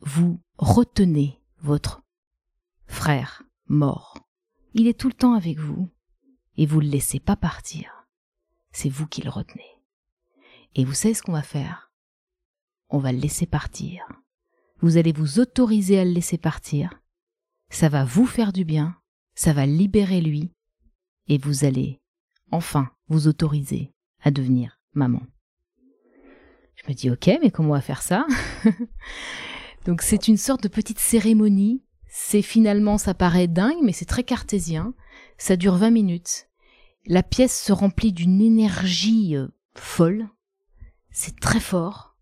[0.01, 2.03] vous retenez votre
[2.85, 4.17] frère mort.
[4.73, 5.89] Il est tout le temps avec vous,
[6.57, 8.07] et vous ne le laissez pas partir.
[8.71, 9.79] C'est vous qui le retenez.
[10.75, 11.93] Et vous savez ce qu'on va faire?
[12.89, 14.05] On va le laisser partir.
[14.81, 17.01] Vous allez vous autoriser à le laisser partir.
[17.69, 18.97] Ça va vous faire du bien,
[19.33, 20.51] ça va libérer lui,
[21.27, 22.02] et vous allez
[22.53, 25.21] enfin vous autoriser à devenir maman.
[26.75, 28.25] Je me dis ok, mais comment on va faire ça
[29.85, 31.83] Donc c'est une sorte de petite cérémonie.
[32.07, 34.93] C'est finalement, ça paraît dingue, mais c'est très cartésien.
[35.37, 36.47] Ça dure 20 minutes.
[37.05, 40.29] La pièce se remplit d'une énergie euh, folle.
[41.11, 42.15] C'est très fort.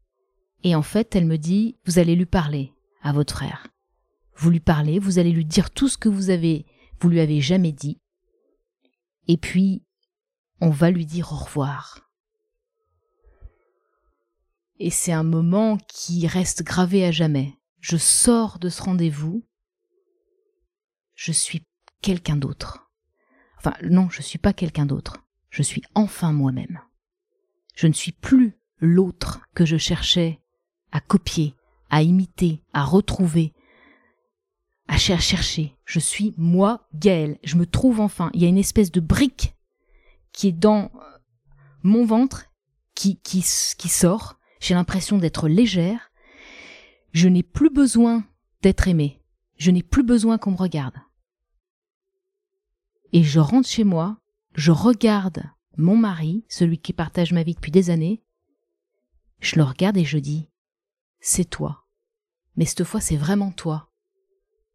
[0.63, 3.67] Et en fait, elle me dit, vous allez lui parler à votre frère.
[4.35, 6.65] Vous lui parlez, vous allez lui dire tout ce que vous avez,
[6.99, 7.99] vous lui avez jamais dit.
[9.27, 9.83] Et puis,
[10.61, 12.07] on va lui dire au revoir.
[14.79, 17.57] Et c'est un moment qui reste gravé à jamais.
[17.79, 19.43] Je sors de ce rendez-vous,
[21.15, 21.65] je suis
[22.01, 22.91] quelqu'un d'autre.
[23.57, 25.23] Enfin, non, je ne suis pas quelqu'un d'autre.
[25.49, 26.79] Je suis enfin moi-même.
[27.75, 30.39] Je ne suis plus l'autre que je cherchais
[30.91, 31.55] à copier,
[31.89, 33.53] à imiter, à retrouver,
[34.87, 35.75] à chercher.
[35.85, 37.37] Je suis moi, Gaël.
[37.43, 38.29] Je me trouve enfin.
[38.33, 39.55] Il y a une espèce de brique
[40.31, 40.91] qui est dans
[41.83, 42.45] mon ventre,
[42.95, 43.43] qui, qui,
[43.77, 44.39] qui sort.
[44.59, 46.11] J'ai l'impression d'être légère.
[47.13, 48.23] Je n'ai plus besoin
[48.61, 49.21] d'être aimée.
[49.57, 50.95] Je n'ai plus besoin qu'on me regarde.
[53.13, 54.17] Et je rentre chez moi,
[54.53, 55.43] je regarde
[55.77, 58.23] mon mari, celui qui partage ma vie depuis des années.
[59.39, 60.49] Je le regarde et je dis,
[61.19, 61.85] c'est toi.
[62.55, 63.91] Mais cette fois, c'est vraiment toi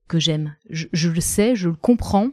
[0.09, 0.57] que j'aime.
[0.71, 2.31] Je, je, le sais, je le comprends,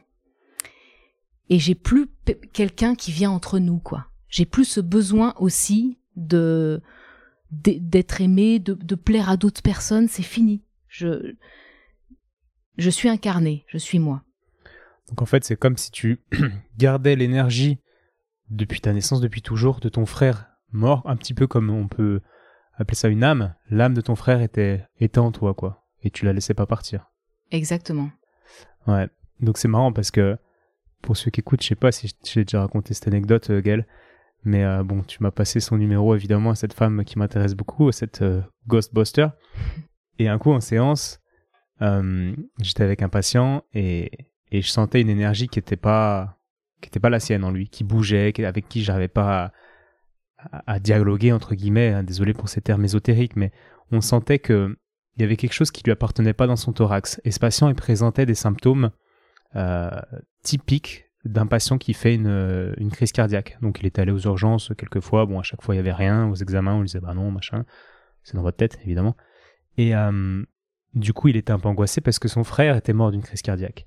[1.49, 2.07] et j'ai plus
[2.53, 4.07] quelqu'un qui vient entre nous quoi.
[4.29, 6.81] J'ai plus ce besoin aussi de
[7.51, 10.63] d'être aimé, de, de plaire à d'autres personnes, c'est fini.
[10.87, 11.35] Je
[12.77, 14.23] je suis incarné, je suis moi.
[15.09, 16.21] Donc en fait, c'est comme si tu
[16.77, 17.77] gardais l'énergie
[18.49, 22.21] depuis ta naissance, depuis toujours, de ton frère mort, un petit peu comme on peut
[22.75, 25.85] appeler ça une âme, l'âme de ton frère était, était en toi, quoi.
[26.01, 27.11] Et tu la laissais pas partir.
[27.51, 28.09] Exactement.
[28.87, 29.07] Ouais.
[29.39, 30.37] Donc c'est marrant parce que
[31.03, 33.85] pour ceux qui écoutent, je sais pas si j'ai déjà raconté cette anecdote, euh, Gaël,
[34.43, 37.91] mais euh, bon, tu m'as passé son numéro évidemment à cette femme qui m'intéresse beaucoup,
[37.91, 39.27] cette euh, Ghostbuster.
[40.19, 41.19] Et un coup en séance,
[42.61, 44.11] j'étais avec un patient et,
[44.51, 46.37] et je sentais une énergie qui était pas
[46.81, 49.51] qui était pas la sienne en lui, qui bougeait, avec qui j'arrivais pas
[50.51, 51.89] à, à, dialoguer entre guillemets.
[51.89, 53.51] Hein, désolé pour ces termes ésotériques, mais
[53.91, 54.77] on sentait que
[55.17, 57.19] il y avait quelque chose qui lui appartenait pas dans son thorax.
[57.25, 58.91] Et ce patient il présentait des symptômes
[59.55, 59.89] euh,
[60.41, 63.57] typiques d'un patient qui fait une, une, crise cardiaque.
[63.61, 65.25] Donc il est allé aux urgences quelques fois.
[65.25, 66.27] Bon, à chaque fois il y avait rien.
[66.29, 67.63] Aux examens on lui disait bah non machin.
[68.23, 69.15] C'est dans votre tête évidemment.
[69.77, 70.43] Et euh,
[70.93, 73.41] du coup il était un peu angoissé parce que son frère était mort d'une crise
[73.41, 73.85] cardiaque.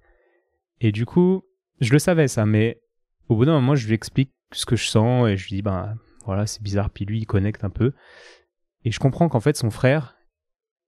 [0.80, 1.42] Et du coup
[1.80, 2.80] je le savais ça, mais
[3.28, 5.62] au bout d'un moment je lui explique ce que je sens et je lui dis
[5.62, 6.90] bah voilà c'est bizarre.
[6.90, 7.92] Puis lui il connecte un peu.
[8.84, 10.16] Et je comprends qu'en fait son frère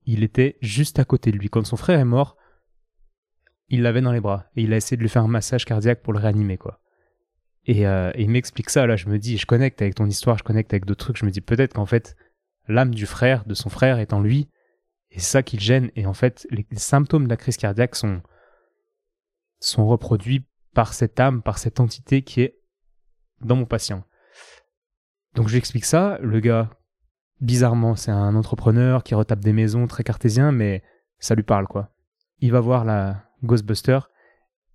[0.06, 1.50] il était juste à côté de lui.
[1.50, 2.38] Quand son frère est mort,
[3.68, 6.02] il l'avait dans les bras et il a essayé de lui faire un massage cardiaque
[6.02, 6.81] pour le réanimer, quoi.
[7.64, 10.44] Et, euh, il m'explique ça, là, je me dis, je connecte avec ton histoire, je
[10.44, 12.16] connecte avec d'autres trucs, je me dis peut-être qu'en fait,
[12.66, 14.48] l'âme du frère, de son frère, est en lui,
[15.11, 18.22] et ça qui le gêne, et en fait, les symptômes de la crise cardiaque sont,
[19.61, 22.59] sont reproduits par cette âme, par cette entité qui est
[23.42, 24.04] dans mon patient.
[25.35, 26.70] Donc je lui explique ça, le gars
[27.40, 30.83] bizarrement, c'est un entrepreneur qui retape des maisons très cartésien, mais
[31.18, 31.90] ça lui parle, quoi.
[32.40, 34.01] Il va voir la Ghostbuster,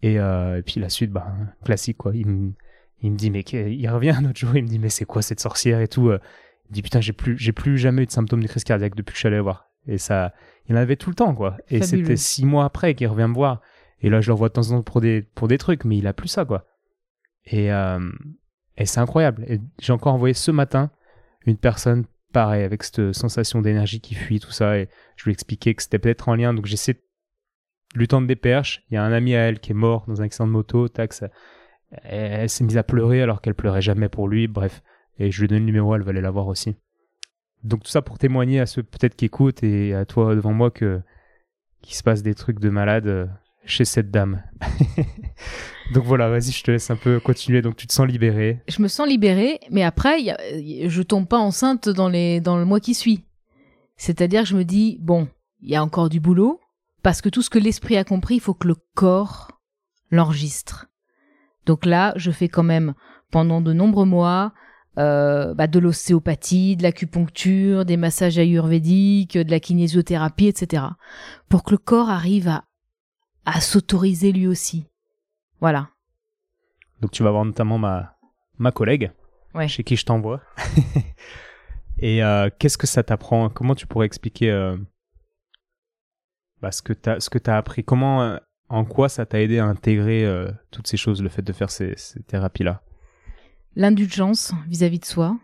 [0.03, 2.11] et, euh, et puis la suite, bah, classique, quoi.
[2.13, 2.51] Il, me,
[3.01, 5.21] il me dit, mais il revient un autre jour, il me dit, mais c'est quoi
[5.21, 6.09] cette sorcière et tout.
[6.09, 6.19] Euh.
[6.69, 9.13] Il dit, putain, j'ai plus, j'ai plus jamais eu de symptômes de crise cardiaque depuis
[9.13, 9.69] que je suis allé voir.
[9.87, 10.33] Et ça,
[10.67, 11.57] il en avait tout le temps, quoi.
[11.69, 13.61] Et c'était six mois après qu'il revient me voir.
[14.01, 15.97] Et là, je le revois de temps en temps pour des, pour des trucs, mais
[15.97, 16.65] il a plus ça, quoi.
[17.45, 17.99] Et, euh,
[18.77, 19.45] et c'est incroyable.
[19.47, 20.91] Et j'ai encore envoyé ce matin
[21.45, 24.77] une personne pareil, avec cette sensation d'énergie qui fuit, tout ça.
[24.77, 26.53] Et je lui ai expliqué que c'était peut-être en lien.
[26.53, 27.01] Donc j'essaie
[27.93, 28.83] lui des perches.
[28.89, 30.87] Il y a un ami à elle qui est mort dans un accident de moto.
[30.87, 31.13] Tac,
[32.03, 34.47] elle, s'est mise à pleurer alors qu'elle pleurait jamais pour lui.
[34.47, 34.81] Bref.
[35.19, 36.75] Et je lui ai donné le numéro, elle va aller la voir aussi.
[37.63, 40.71] Donc tout ça pour témoigner à ceux peut-être qui écoutent et à toi devant moi
[40.71, 41.01] que
[41.81, 43.25] qu'il se passe des trucs de malade euh,
[43.65, 44.41] chez cette dame.
[45.93, 47.61] Donc voilà, vas-y, je te laisse un peu continuer.
[47.61, 48.61] Donc tu te sens libérée.
[48.67, 50.37] Je me sens libérée, mais après, y a,
[50.87, 53.23] je tombe pas enceinte dans, les, dans le mois qui suit.
[53.97, 55.27] C'est-à-dire je me dis, bon,
[55.61, 56.59] il y a encore du boulot,
[57.03, 59.59] parce que tout ce que l'esprit a compris, il faut que le corps
[60.09, 60.87] l'enregistre.
[61.65, 62.93] Donc là, je fais quand même
[63.31, 64.53] pendant de nombreux mois
[64.97, 70.83] euh, bah, de l'ostéopathie, de l'acupuncture, des massages ayurvédiques, de la kinésiothérapie, etc.
[71.49, 72.65] Pour que le corps arrive à,
[73.45, 74.85] à s'autoriser lui aussi.
[75.59, 75.89] Voilà.
[77.01, 78.15] Donc tu vas voir notamment ma,
[78.57, 79.11] ma collègue,
[79.67, 80.41] chez qui je t'envoie.
[81.99, 83.49] Et euh, qu'est-ce que ça t'apprend?
[83.49, 84.77] Comment tu pourrais expliquer euh,
[86.63, 88.37] bah, ce que tu as, appris Comment, euh,
[88.69, 90.25] en quoi ça t'a aidé à intégrer
[90.71, 92.81] toutes ces choses, le fait de faire ces, ces thérapies-là?
[93.75, 95.37] L'indulgence vis-à-vis de soi,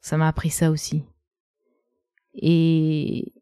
[0.00, 1.04] ça m'a appris ça aussi.
[2.34, 3.32] Et,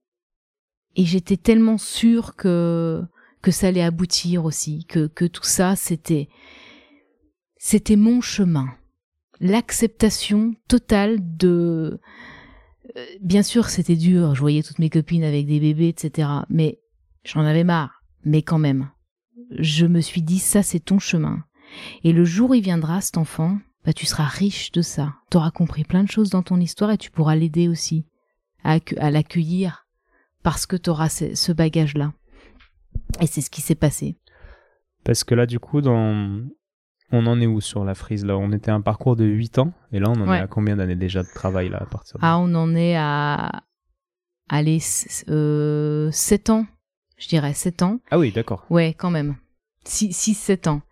[0.96, 3.04] et j'étais tellement sûre que
[3.42, 6.28] que ça allait aboutir aussi, que, que tout ça, c'était,
[7.56, 8.66] c'était mon chemin.
[9.40, 12.00] L'acceptation totale de,
[12.96, 14.34] euh, bien sûr, c'était dur.
[14.34, 16.28] Je voyais toutes mes copines avec des bébés, etc.
[16.48, 16.80] Mais
[17.24, 18.02] j'en avais marre.
[18.24, 18.90] Mais quand même,
[19.58, 21.44] je me suis dit, ça, c'est ton chemin.
[22.04, 25.14] Et le jour où il viendra, cet enfant, bah, tu seras riche de ça.
[25.30, 28.06] Tu auras compris plein de choses dans ton histoire et tu pourras l'aider aussi
[28.64, 29.86] à, à l'accueillir
[30.42, 32.12] parce que tu auras ce bagage-là.
[33.20, 34.16] Et c'est ce qui s'est passé.
[35.04, 36.42] Parce que là, du coup, dans...
[37.12, 38.36] on en est où sur la frise là?
[38.36, 40.96] On était un parcours de 8 ans, et là, on en est à combien d'années
[40.96, 42.24] déjà de travail là à partir de...
[42.24, 43.62] Ah, on en est à.
[44.50, 44.78] Allez,
[45.28, 46.66] euh, 7 ans,
[47.18, 48.00] je dirais, 7 ans.
[48.10, 48.64] Ah oui, d'accord.
[48.70, 49.36] Ouais, quand même.
[49.86, 50.82] 6-7 ans.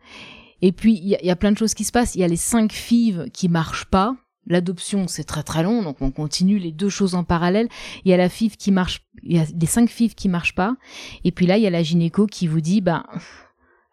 [0.63, 2.15] Et puis, il y, y, a plein de choses qui se passent.
[2.15, 4.17] Il y a les 5 fives qui marchent pas.
[4.49, 7.69] L'adoption, c'est très très long, donc on continue les deux choses en parallèle.
[8.05, 10.55] Il y a la FIV qui marche, il y a les cinq FIV qui marchent
[10.55, 10.77] pas,
[11.25, 13.05] et puis là il y a la gynéco qui vous dit, ben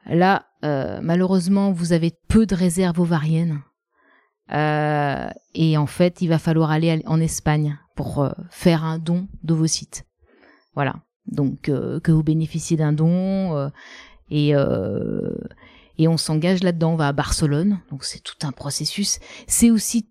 [0.06, 3.64] là euh, malheureusement vous avez peu de réserves ovariennes,
[4.52, 9.28] euh, et en fait il va falloir aller en Espagne pour euh, faire un don
[9.42, 10.06] d'ovocytes.
[10.76, 13.72] Voilà, donc que vous bénéficiez d'un don
[14.30, 14.54] et
[15.98, 16.94] et on s'engage là-dedans.
[16.94, 19.20] On va à Barcelone, donc c'est tout un processus.
[19.48, 20.08] C'est aussi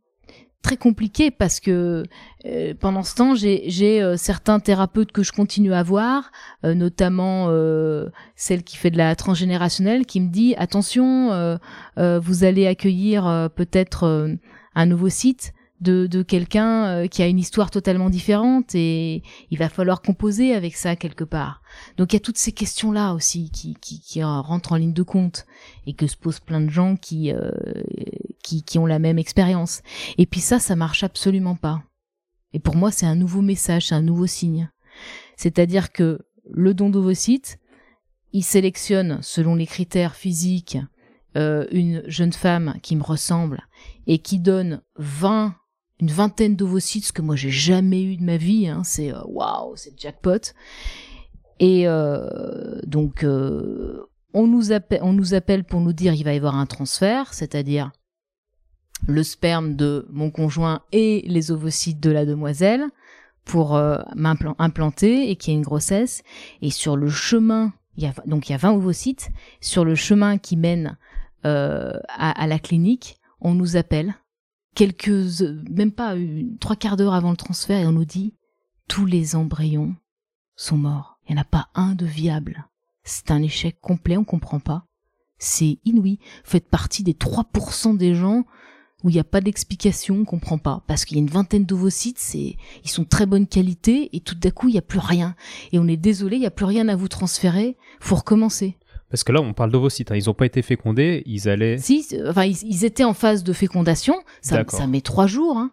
[0.63, 2.05] très compliqué parce que
[2.47, 6.31] euh, pendant ce temps, j'ai euh, certains thérapeutes que je continue à voir,
[6.65, 7.51] euh, notamment
[8.37, 11.59] celle qui fait de la transgénérationnelle, qui me dit attention,
[11.97, 14.39] vous allez accueillir peut-être
[14.75, 19.59] un nouveau site, de, de quelqu'un euh, qui a une histoire totalement différente et il
[19.59, 21.63] va falloir composer avec ça quelque part.
[21.97, 25.03] Donc il y a toutes ces questions-là aussi qui, qui, qui rentrent en ligne de
[25.03, 25.47] compte
[25.87, 27.51] et que se posent plein de gens qui, euh,
[28.43, 29.83] qui, qui ont la même expérience.
[30.19, 31.83] Et puis ça, ça marche absolument pas.
[32.53, 34.71] Et pour moi, c'est un nouveau message, un nouveau signe.
[35.37, 37.59] C'est-à-dire que le don d'ovocytes,
[38.33, 40.79] il sélectionne selon les critères physiques
[41.35, 43.67] euh, une jeune femme qui me ressemble
[44.07, 45.55] et qui donne 20
[46.03, 48.67] une vingtaine d'ovocytes, ce que moi j'ai jamais eu de ma vie.
[48.67, 48.83] Hein.
[48.85, 50.53] c'est euh, waouh, c'est jackpot.
[51.61, 54.03] Et euh, donc euh,
[54.35, 57.33] on nous appelle, on nous appelle pour nous dire il va y avoir un transfert,
[57.33, 57.93] c'est-à-dire
[59.07, 62.85] le sperme de mon conjoint et les ovocytes de la demoiselle
[63.45, 63.81] pour
[64.15, 66.23] m'implanter et qu'il y ait une grossesse.
[66.63, 69.31] Et sur le chemin, il y a, donc il y a 20 ovocytes.
[69.61, 70.97] Sur le chemin qui mène
[71.43, 74.15] à la clinique, on nous appelle
[74.75, 76.15] quelques, même pas
[76.61, 78.35] trois quarts d'heure avant le transfert et on nous dit
[78.89, 79.95] tous les embryons
[80.57, 81.19] sont morts.
[81.27, 82.67] Il n'y en a pas un de viable.
[83.05, 84.87] C'est un échec complet, on comprend pas.
[85.39, 86.19] C'est inouï.
[86.45, 88.45] Vous faites partie des 3% des gens
[89.03, 90.85] où il n'y a pas d'explication, on comprend pas.
[90.87, 92.57] Parce qu'il y a une vingtaine d'ovocytes, ils
[92.91, 95.35] sont de très bonne qualité et tout d'un coup, il n'y a plus rien.
[95.73, 97.77] Et on est désolé, il n'y a plus rien à vous transférer.
[98.01, 98.77] Faut recommencer.
[99.13, 100.11] Parce que là, on parle d'ovocytes.
[100.11, 100.17] Hein.
[100.17, 101.77] Ils n'ont pas été fécondés, ils allaient.
[101.77, 104.15] Si, enfin, ils, étaient en phase de fécondation.
[104.41, 105.59] Ça, ça met trois jours.
[105.59, 105.71] Hein.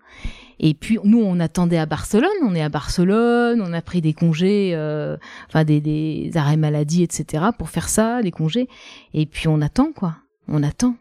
[0.59, 2.27] Et puis nous, on attendait à Barcelone.
[2.43, 3.61] On est à Barcelone.
[3.61, 5.15] On a pris des congés, euh,
[5.47, 7.45] enfin des, des, arrêts maladie, etc.
[7.57, 8.67] pour faire ça, des congés.
[9.13, 10.17] Et puis on attend quoi.
[10.49, 10.97] On attend.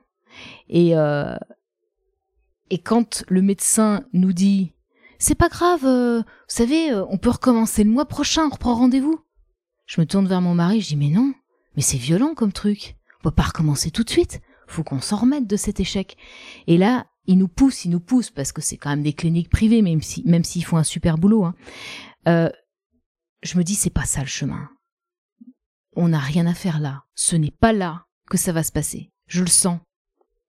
[0.68, 1.34] Et euh,
[2.70, 4.70] et quand le médecin nous dit,
[5.18, 8.46] c'est pas grave, euh, vous savez, on peut recommencer le mois prochain.
[8.46, 9.18] On reprend rendez-vous.
[9.86, 10.80] Je me tourne vers mon mari.
[10.82, 11.32] Je dis mais non
[11.78, 12.96] mais c'est violent comme truc.
[13.20, 14.40] On peut pas recommencer tout de suite.
[14.66, 16.16] Faut qu'on s'en remette de cet échec.
[16.66, 19.48] Et là, ils nous poussent, ils nous poussent parce que c'est quand même des cliniques
[19.48, 21.44] privées, même si, même s'ils font un super boulot.
[21.44, 21.54] Hein.
[22.26, 22.50] Euh,
[23.44, 24.68] je me dis, c'est pas ça le chemin.
[25.94, 27.04] On n'a rien à faire là.
[27.14, 29.12] Ce n'est pas là que ça va se passer.
[29.28, 29.78] Je le sens.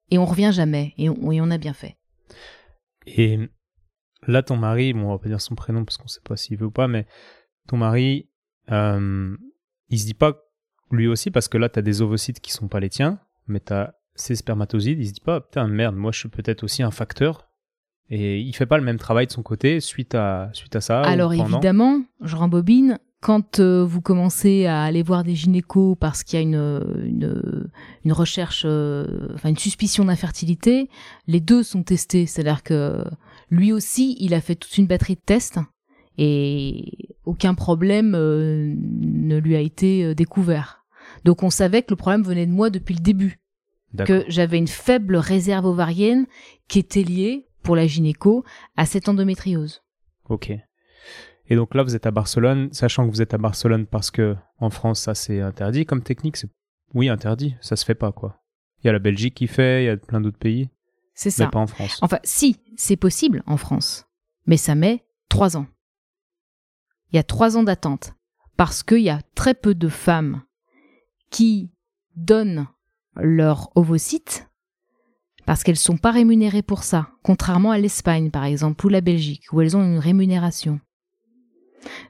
[0.09, 0.95] Et on revient jamais.
[0.97, 1.95] Et on, et on a bien fait.
[3.05, 3.37] Et
[4.25, 6.57] là, ton mari, bon, on va pas dire son prénom parce qu'on sait pas s'il
[6.57, 7.05] veut ou pas, mais
[7.67, 8.31] ton mari,
[8.71, 9.37] euh,
[9.89, 10.48] il se dit pas
[10.91, 13.59] lui aussi, parce que là, tu as des ovocytes qui sont pas les tiens, mais
[13.59, 16.83] tu as ces spermatozoïdes, il se dit pas, putain, merde, moi je suis peut-être aussi
[16.83, 17.47] un facteur.
[18.09, 21.01] Et il fait pas le même travail de son côté suite à, suite à ça.
[21.01, 26.39] Alors évidemment, je rembobine, quand euh, vous commencez à aller voir des gynécos parce qu'il
[26.39, 27.69] y a une, une,
[28.03, 30.89] une recherche, euh, enfin une suspicion d'infertilité,
[31.27, 32.25] les deux sont testés.
[32.25, 33.03] C'est-à-dire que
[33.51, 35.59] lui aussi, il a fait toute une batterie de tests
[36.17, 40.78] et aucun problème euh, ne lui a été découvert.
[41.23, 43.39] Donc on savait que le problème venait de moi depuis le début.
[44.05, 46.27] Que j'avais une faible réserve ovarienne
[46.67, 48.45] qui était liée, pour la gynéco,
[48.77, 49.81] à cette endométriose.
[50.29, 50.51] Ok.
[51.47, 54.35] Et donc là, vous êtes à Barcelone, sachant que vous êtes à Barcelone parce que
[54.59, 56.37] en France, ça c'est interdit comme technique.
[56.37, 56.49] C'est
[56.93, 58.41] oui interdit, ça se fait pas quoi.
[58.83, 60.69] Il y a la Belgique qui fait, il y a plein d'autres pays.
[61.15, 61.45] C'est ça.
[61.45, 61.97] Mais pas en France.
[62.01, 64.05] Enfin, si, c'est possible en France,
[64.45, 65.67] mais ça met trois ans.
[67.11, 68.13] Il y a trois ans d'attente
[68.55, 70.43] parce qu'il y a très peu de femmes
[71.29, 71.71] qui
[72.15, 72.67] donnent
[73.15, 74.47] leurs ovocytes
[75.45, 79.51] parce qu'elles sont pas rémunérées pour ça, contrairement à l'Espagne par exemple ou la Belgique
[79.51, 80.79] où elles ont une rémunération.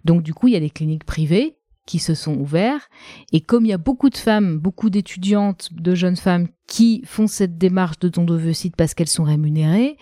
[0.03, 2.89] Donc du coup, il y a des cliniques privées qui se sont ouvertes
[3.31, 7.27] et comme il y a beaucoup de femmes, beaucoup d'étudiantes, de jeunes femmes qui font
[7.27, 9.97] cette démarche de don d'ovocytes parce qu'elles sont rémunérées,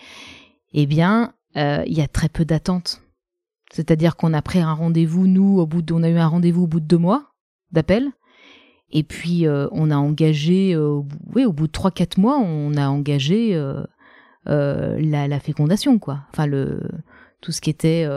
[0.72, 3.02] eh bien, euh, il y a très peu d'attente.
[3.72, 6.64] C'est-à-dire qu'on a pris un rendez-vous, nous, au bout de, on a eu un rendez-vous
[6.64, 7.34] au bout de deux mois
[7.70, 8.10] d'appel,
[8.90, 11.02] et puis euh, on a engagé, euh,
[11.34, 13.84] oui, au bout de 3-4 mois, on a engagé euh,
[14.46, 16.20] la, la, fécondation, quoi.
[16.32, 16.80] Enfin, le,
[17.40, 18.08] tout ce qui était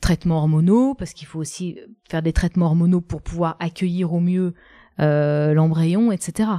[0.00, 4.54] traitement hormonaux, parce qu'il faut aussi faire des traitements hormonaux pour pouvoir accueillir au mieux
[4.98, 6.50] l'embryon, etc.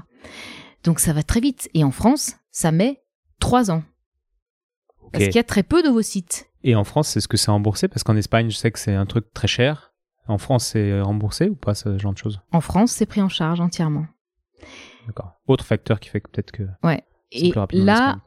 [0.84, 1.70] Donc ça va très vite.
[1.74, 3.02] Et en France, ça met
[3.40, 3.84] 3 ans.
[5.12, 6.48] Parce qu'il y a très peu d'ovocytes.
[6.64, 7.88] Et en France, est-ce que c'est remboursé?
[7.88, 9.91] Parce qu'en Espagne, je sais que c'est un truc très cher.
[10.32, 12.40] En France, c'est remboursé ou pas ce genre de choses?
[12.54, 14.06] En France, c'est pris en charge entièrement.
[15.06, 15.34] D'accord.
[15.48, 16.64] Autre facteur qui fait que peut-être que.
[16.84, 17.04] Ouais.
[17.34, 18.18] Et là,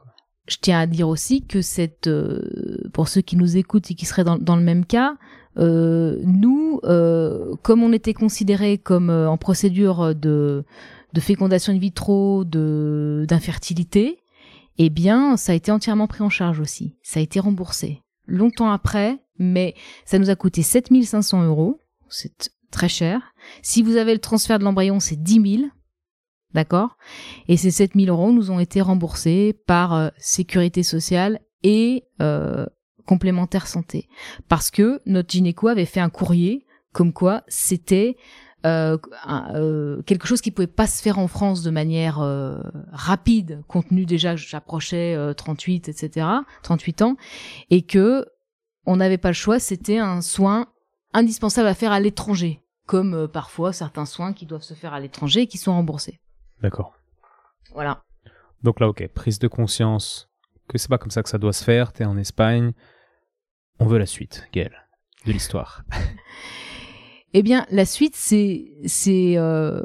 [0.47, 4.05] je tiens à dire aussi que cette, euh, pour ceux qui nous écoutent et qui
[4.05, 5.15] seraient dans, dans le même cas,
[5.57, 10.63] euh, nous, euh, comme on était considérés comme en procédure de,
[11.13, 14.19] de fécondation in vitro, de d'infertilité,
[14.77, 16.95] eh bien, ça a été entièrement pris en charge aussi.
[17.01, 18.01] Ça a été remboursé.
[18.27, 19.73] Longtemps après, mais
[20.05, 21.79] ça nous a coûté 7500 euros
[22.09, 23.33] c'est très cher.
[23.61, 25.69] Si vous avez le transfert de l'embryon, c'est 10 000.
[26.53, 26.97] D'accord?
[27.47, 32.65] Et ces 7 000 euros nous ont été remboursés par euh, Sécurité sociale et euh,
[33.05, 34.07] complémentaire santé.
[34.47, 38.15] Parce que notre gynéco avait fait un courrier comme quoi c'était
[38.65, 38.97] euh,
[40.05, 42.19] quelque chose qui pouvait pas se faire en France de manière
[42.91, 46.25] rapide, compte tenu déjà que j'approchais 38, etc.,
[46.63, 47.17] 38 ans,
[47.69, 48.25] et que
[48.87, 50.67] on n'avait pas le choix, c'était un soin
[51.15, 55.41] indispensable à faire à l'étranger, comme parfois certains soins qui doivent se faire à l'étranger
[55.41, 56.19] et qui sont remboursés.
[56.61, 56.93] D'accord.
[57.73, 58.03] Voilà.
[58.63, 60.29] Donc là, ok, prise de conscience
[60.67, 62.71] que c'est pas comme ça que ça doit se faire, t'es en Espagne,
[63.79, 64.87] on veut la suite, Gaëlle,
[65.25, 65.83] de l'histoire.
[67.37, 69.83] Eh bien, la suite, c'est c'est euh,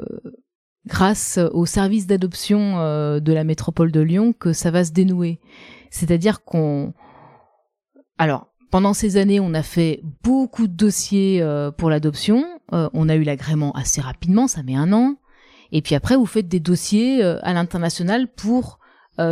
[0.85, 5.41] grâce au service d'adoption euh, de la métropole de Lyon que ça va se dénouer.
[5.89, 6.93] C'est-à-dire qu'on,
[8.17, 12.45] alors pendant ces années, on a fait beaucoup de dossiers euh, pour l'adoption.
[12.71, 15.17] on a eu l'agrément assez rapidement, ça met un an.
[15.71, 18.79] Et puis après, vous faites des dossiers à l'international pour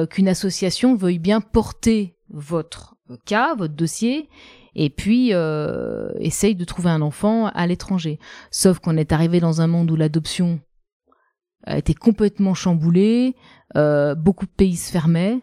[0.10, 4.30] qu'une association veuille bien porter votre cas, votre dossier,
[4.76, 8.20] et puis euh, essaye de trouver un enfant à l'étranger.
[8.52, 10.60] Sauf qu'on est arrivé dans un monde où l'adoption
[11.66, 13.36] a été complètement chamboulée,
[13.76, 15.40] euh, beaucoup de pays se fermaient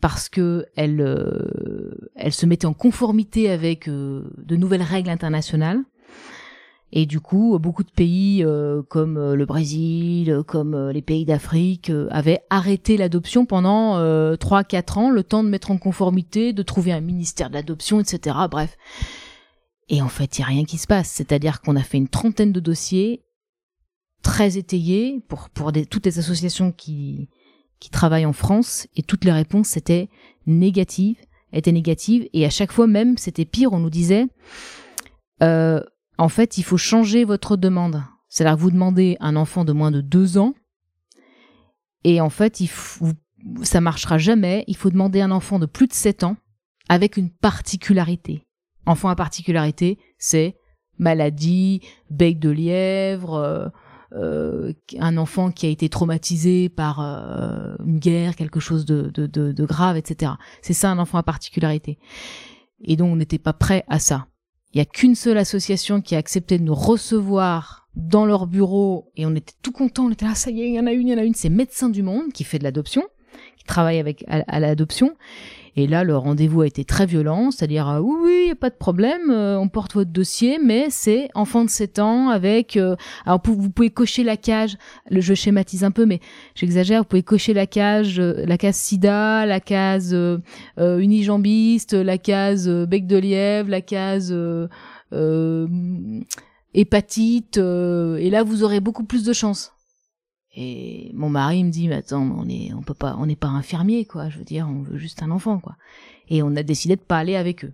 [0.00, 5.82] parce que elle, euh, elle se mettait en conformité avec euh, de nouvelles règles internationales.
[6.92, 11.24] Et du coup, beaucoup de pays euh, comme euh, le Brésil, comme euh, les pays
[11.24, 16.92] d'Afrique avaient arrêté l'adoption pendant 3-4 ans, le temps de mettre en conformité, de trouver
[16.92, 18.36] un ministère de l'adoption, etc.
[18.50, 18.76] Bref.
[19.88, 21.08] Et en fait, il n'y a rien qui se passe.
[21.08, 23.22] C'est-à-dire qu'on a fait une trentaine de dossiers
[24.22, 27.28] très étayés pour, pour toutes les associations qui,
[27.80, 30.08] qui travaillent en France et toutes les réponses étaient
[30.46, 31.18] négatives,
[31.52, 34.26] étaient négatives et à chaque fois même c'était pire, on nous disait
[35.42, 35.82] euh,
[36.18, 38.02] en fait, il faut changer votre demande.
[38.28, 40.54] C'est-à-dire que vous demandez un enfant de moins de deux ans,
[42.04, 43.08] et en fait, il faut,
[43.62, 44.64] ça marchera jamais.
[44.68, 46.36] Il faut demander un enfant de plus de 7 ans
[46.88, 48.46] avec une particularité.
[48.86, 50.56] Enfant à particularité, c'est
[50.98, 53.72] maladie, bec de lièvre,
[54.12, 59.96] euh, un enfant qui a été traumatisé par euh, une guerre, quelque chose de, grave,
[59.96, 60.32] etc.
[60.62, 61.98] C'est ça un enfant à particularité.
[62.82, 64.26] Et donc on n'était pas prêt à ça.
[64.72, 69.10] Il y a qu'une seule association qui a accepté de nous recevoir dans leur bureau
[69.16, 70.06] et on était tout contents.
[70.06, 71.34] On était là, ça y il y en a une, il y en a une.
[71.34, 73.02] C'est Médecins du Monde qui fait de l'adoption,
[73.56, 75.16] qui travaille avec à l'adoption.
[75.78, 79.30] Et là, le rendez-vous a été très violent, c'est-à-dire euh, oui, oui, pas de problème,
[79.30, 82.78] euh, on porte votre dossier, mais c'est enfant de 7 ans avec.
[82.78, 82.96] Euh,
[83.26, 84.78] alors vous pouvez cocher la cage.
[85.10, 86.20] Je schématise un peu, mais
[86.54, 87.02] j'exagère.
[87.02, 90.16] Vous pouvez cocher la cage, la case SIDA, la case
[90.78, 94.34] unijambiste, la case bec de lièvre, la case
[96.72, 97.58] hépatite.
[97.58, 99.75] et là, vous aurez beaucoup plus de chance.
[100.58, 103.48] Et mon mari me dit, mais attends, on est, on peut pas, on n'est pas
[103.48, 104.30] infirmier, quoi.
[104.30, 105.76] Je veux dire, on veut juste un enfant, quoi.
[106.28, 107.72] Et on a décidé de pas aller avec eux.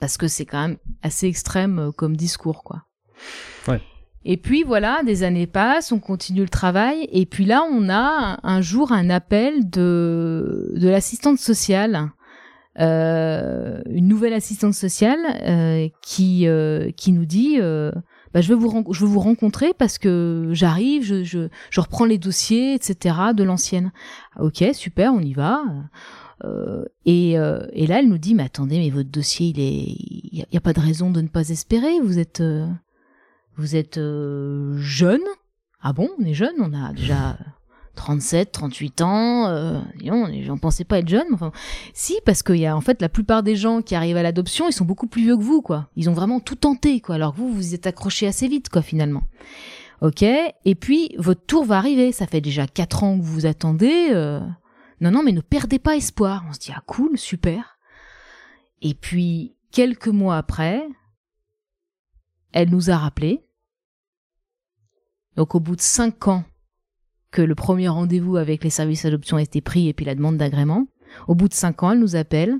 [0.00, 2.82] Parce que c'est quand même assez extrême euh, comme discours, quoi.
[3.68, 3.80] Ouais.
[4.24, 8.38] Et puis voilà, des années passent, on continue le travail, et puis là, on a
[8.42, 12.10] un jour un appel de, de l'assistante sociale,
[12.78, 17.58] euh, une nouvelle assistante sociale, euh, qui, euh, qui nous dit,
[18.32, 23.16] bah, je veux vous rencontrer parce que j'arrive, je, je, je reprends les dossiers, etc.
[23.34, 23.92] de l'ancienne.
[24.38, 25.62] Ok, super, on y va.
[26.44, 29.96] Euh, et, euh, et là, elle nous dit, mais attendez, mais votre dossier, il est,
[30.32, 32.00] il y, a pas de raison de ne pas espérer.
[32.00, 32.66] Vous êtes, euh,
[33.56, 35.20] vous êtes euh, jeune.
[35.82, 37.36] Ah bon, on est jeune, on a déjà
[38.00, 39.78] 37, 38 ans, euh,
[40.42, 41.26] j'en pensais pas être jeune.
[41.34, 41.52] Enfin,
[41.92, 44.66] si, parce qu'il y a en fait la plupart des gens qui arrivent à l'adoption,
[44.70, 45.90] ils sont beaucoup plus vieux que vous, quoi.
[45.96, 47.16] Ils ont vraiment tout tenté, quoi.
[47.16, 49.24] Alors que vous, vous êtes accroché assez vite, quoi, finalement.
[50.00, 50.22] Ok.
[50.22, 52.10] Et puis votre tour va arriver.
[52.10, 54.08] Ça fait déjà 4 ans que vous attendez.
[54.12, 54.40] Euh...
[55.02, 56.46] Non, non, mais ne perdez pas espoir.
[56.48, 57.78] On se dit ah cool, super.
[58.80, 60.88] Et puis quelques mois après,
[62.52, 63.44] elle nous a rappelé.
[65.36, 66.44] Donc au bout de 5 ans
[67.30, 70.36] que le premier rendez-vous avec les services d'adoption a été pris et puis la demande
[70.36, 70.86] d'agrément.
[71.28, 72.58] Au bout de cinq ans, elle nous appelle.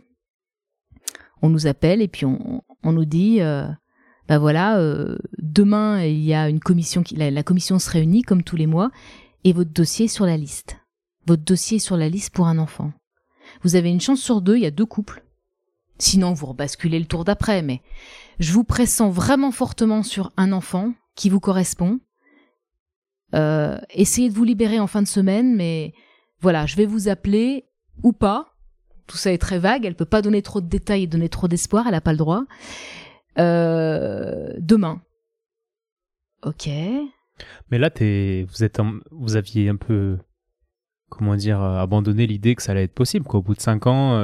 [1.42, 3.66] On nous appelle et puis on, on nous dit, euh,
[4.28, 8.42] bah voilà, euh, demain il y a une commission qui, la, commission se réunit comme
[8.42, 8.90] tous les mois
[9.44, 10.76] et votre dossier est sur la liste.
[11.26, 12.92] Votre dossier est sur la liste pour un enfant.
[13.62, 15.24] Vous avez une chance sur deux, il y a deux couples.
[15.98, 17.82] Sinon, vous rebasculez le tour d'après, mais
[18.38, 22.00] je vous pressens vraiment fortement sur un enfant qui vous correspond
[23.34, 25.94] euh, essayez de vous libérer en fin de semaine, mais
[26.40, 27.66] voilà, je vais vous appeler
[28.02, 28.54] ou pas.
[29.06, 29.84] Tout ça est très vague.
[29.84, 31.86] Elle peut pas donner trop de détails et donner trop d'espoir.
[31.86, 32.44] Elle a pas le droit.
[33.38, 35.02] Euh, demain.
[36.42, 36.68] Ok.
[37.70, 40.18] Mais là, es, vous êtes, vous aviez un peu,
[41.08, 43.26] comment dire, euh, abandonné l'idée que ça allait être possible.
[43.26, 43.40] Quoi.
[43.40, 44.20] Au bout de cinq ans,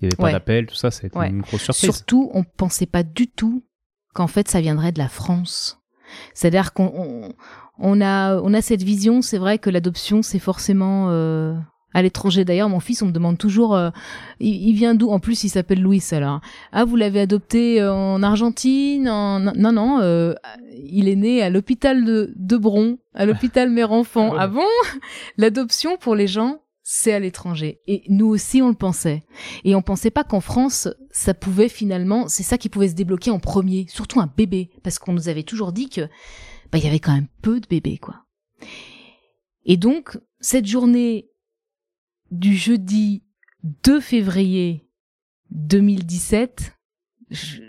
[0.00, 1.80] Il n'y avait pas d'appel, tout ça, été une grosse surprise.
[1.80, 3.64] Surtout, on pensait pas du tout
[4.14, 5.83] qu'en fait ça viendrait de la France.
[6.34, 7.32] C'est-à-dire qu'on
[7.78, 11.54] on, a on a cette vision, c'est vrai que l'adoption c'est forcément euh,
[11.92, 12.44] à l'étranger.
[12.44, 13.90] D'ailleurs, mon fils, on me demande toujours, euh,
[14.40, 15.10] il, vient d'où?
[15.10, 16.02] En plus, il s'appelle Louis.
[16.10, 16.40] Alors,
[16.72, 20.34] ah, vous l'avez adopté en Argentine Non, non, euh,
[20.72, 24.34] il est né à l'hôpital de, de Bron, à l'hôpital Mère Enfant.
[24.34, 24.66] Ah, ah bon?
[25.38, 27.80] L'adoption pour les gens, c'est à l'étranger.
[27.86, 29.24] Et nous aussi, on le pensait.
[29.64, 33.30] Et on pensait pas qu'en France, ça pouvait finalement, c'est ça qui pouvait se débloquer
[33.30, 36.02] en premier, surtout un bébé, parce qu'on nous avait toujours dit que
[36.70, 38.26] bah il y avait quand même peu de bébés, quoi.
[39.64, 41.30] Et donc cette journée
[42.30, 43.24] du jeudi
[43.62, 44.86] 2 février
[45.52, 46.74] 2017,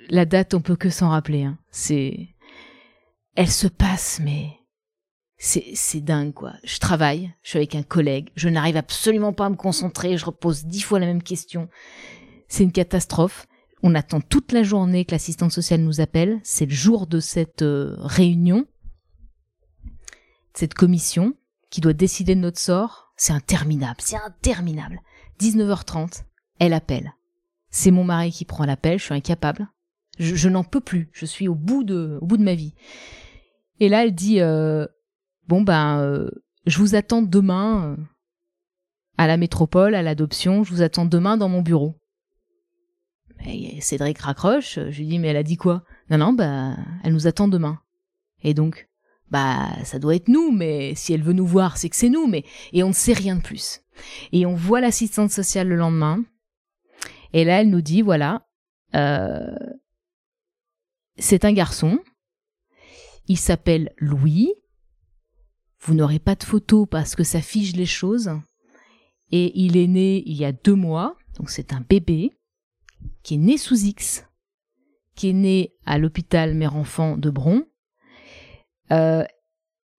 [0.09, 1.43] la date, on peut que s'en rappeler.
[1.43, 1.57] Hein.
[1.71, 2.35] C'est,
[3.35, 4.49] elle se passe, mais
[5.37, 6.53] c'est dingue quoi.
[6.63, 10.25] Je travaille, je suis avec un collègue, je n'arrive absolument pas à me concentrer, je
[10.25, 11.69] repose dix fois la même question.
[12.47, 13.47] C'est une catastrophe.
[13.83, 16.39] On attend toute la journée que l'assistante sociale nous appelle.
[16.43, 18.65] C'est le jour de cette euh, réunion,
[20.53, 21.33] cette commission
[21.69, 23.13] qui doit décider de notre sort.
[23.17, 25.01] C'est interminable, c'est interminable.
[25.39, 26.23] 19h30,
[26.59, 27.13] elle appelle.
[27.69, 29.67] C'est mon mari qui prend l'appel, je suis incapable.
[30.17, 32.73] Je, n'en peux plus, je suis au bout de, au bout de ma vie.
[33.81, 34.87] Et là, elle dit, euh,
[35.47, 36.29] bon ben, euh,
[36.65, 38.03] je vous attends demain euh,
[39.17, 41.95] à la métropole, à l'adoption, je vous attends demain dans mon bureau.
[43.79, 45.83] Cédric raccroche, je lui dis, mais elle a dit quoi?
[46.09, 47.79] Non, non, bah, elle nous attend demain.
[48.43, 48.87] Et donc
[49.29, 52.27] bah ça doit être nous, mais si elle veut nous voir, c'est que c'est nous,
[52.27, 52.43] mais
[52.73, 53.81] et on ne sait rien de plus.
[54.31, 56.23] Et on voit l'assistante sociale le lendemain,
[57.33, 58.47] et là elle nous dit voilà,
[58.93, 59.55] euh,
[61.17, 61.99] c'est un garçon,
[63.27, 64.53] il s'appelle Louis,
[65.85, 68.31] vous n'aurez pas de photo parce que ça fige les choses,
[69.31, 72.31] et il est né il y a deux mois, donc c'est un bébé
[73.23, 74.25] qui est né sous X,
[75.15, 77.63] qui est né à l'hôpital Mère-Enfant de Bron,
[78.91, 79.23] euh,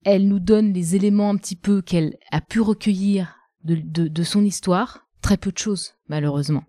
[0.04, 3.74] elle nous donne les éléments un petit peu qu'elle a pu recueillir de,
[4.08, 5.08] de, son histoire.
[5.20, 6.62] Très peu de choses, malheureusement.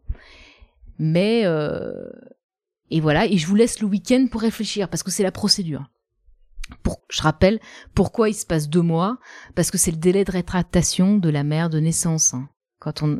[0.98, 2.10] Mais euh,
[2.90, 3.28] et voilà.
[3.28, 5.88] Et je vous laisse le week-end pour réfléchir parce que c'est la procédure.
[6.84, 7.60] Pour, je rappelle
[7.94, 9.18] pourquoi il se passe deux mois
[9.56, 12.34] parce que c'est le délai de rétractation de la mère de naissance.
[12.34, 12.50] Hein.
[12.80, 13.20] Quand on,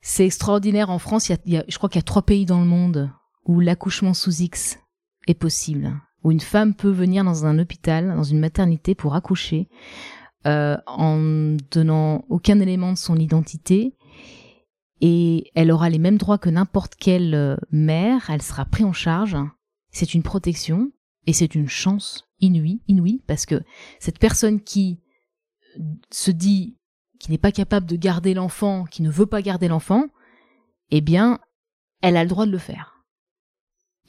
[0.00, 1.28] c'est extraordinaire en France.
[1.28, 3.10] Il y a, je crois qu'il y a trois pays dans le monde
[3.44, 4.78] où l'accouchement sous X
[5.26, 9.68] est possible où une femme peut venir dans un hôpital, dans une maternité pour accoucher,
[10.46, 13.94] euh, en donnant aucun élément de son identité,
[15.00, 18.92] et elle aura les mêmes droits que n'importe quelle euh, mère, elle sera prise en
[18.92, 19.36] charge.
[19.90, 20.90] C'est une protection
[21.28, 23.62] et c'est une chance inouïe, inouïe, parce que
[24.00, 25.02] cette personne qui
[26.10, 26.78] se dit
[27.20, 30.06] qui n'est pas capable de garder l'enfant, qui ne veut pas garder l'enfant,
[30.90, 31.38] eh bien,
[32.00, 33.04] elle a le droit de le faire.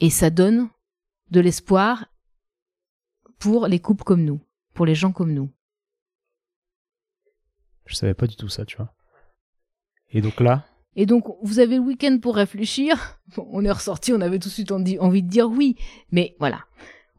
[0.00, 0.70] Et ça donne
[1.30, 2.06] de l'espoir
[3.38, 4.40] pour les couples comme nous,
[4.72, 5.52] pour les gens comme nous.
[7.84, 8.94] Je savais pas du tout ça, tu vois.
[10.08, 10.64] Et donc là?
[10.96, 13.20] Et donc, vous avez le week-end pour réfléchir.
[13.36, 15.76] on est ressorti, on avait tout de suite envie de dire oui.
[16.12, 16.64] Mais voilà.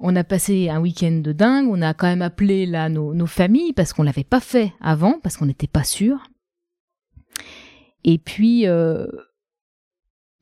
[0.04, 1.68] On a passé un week-end de dingue.
[1.70, 5.38] On a quand même appelé là nos, familles parce qu'on l'avait pas fait avant, parce
[5.38, 6.24] qu'on n'était pas sûr.
[8.04, 9.06] Et puis, euh,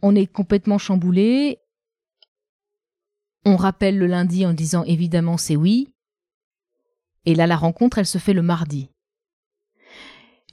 [0.02, 1.60] on est complètement chamboulé.
[3.44, 5.94] On rappelle le lundi en disant évidemment c'est oui.
[7.26, 8.90] Et là, la rencontre, elle se fait le mardi.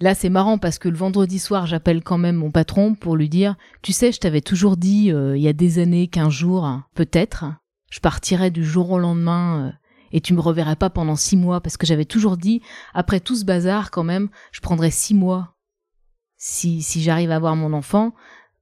[0.00, 3.28] Là, c'est marrant parce que le vendredi soir, j'appelle quand même mon patron pour lui
[3.28, 6.82] dire, tu sais, je t'avais toujours dit euh, il y a des années, qu'un jour,
[6.94, 7.44] peut-être,
[7.91, 9.72] je partirais du jour au lendemain euh,
[10.12, 12.62] et tu me reverrais pas pendant six mois parce que j'avais toujours dit,
[12.95, 15.57] après tout ce bazar, quand même, je prendrais six mois
[16.37, 18.14] si, si j'arrive à voir mon enfant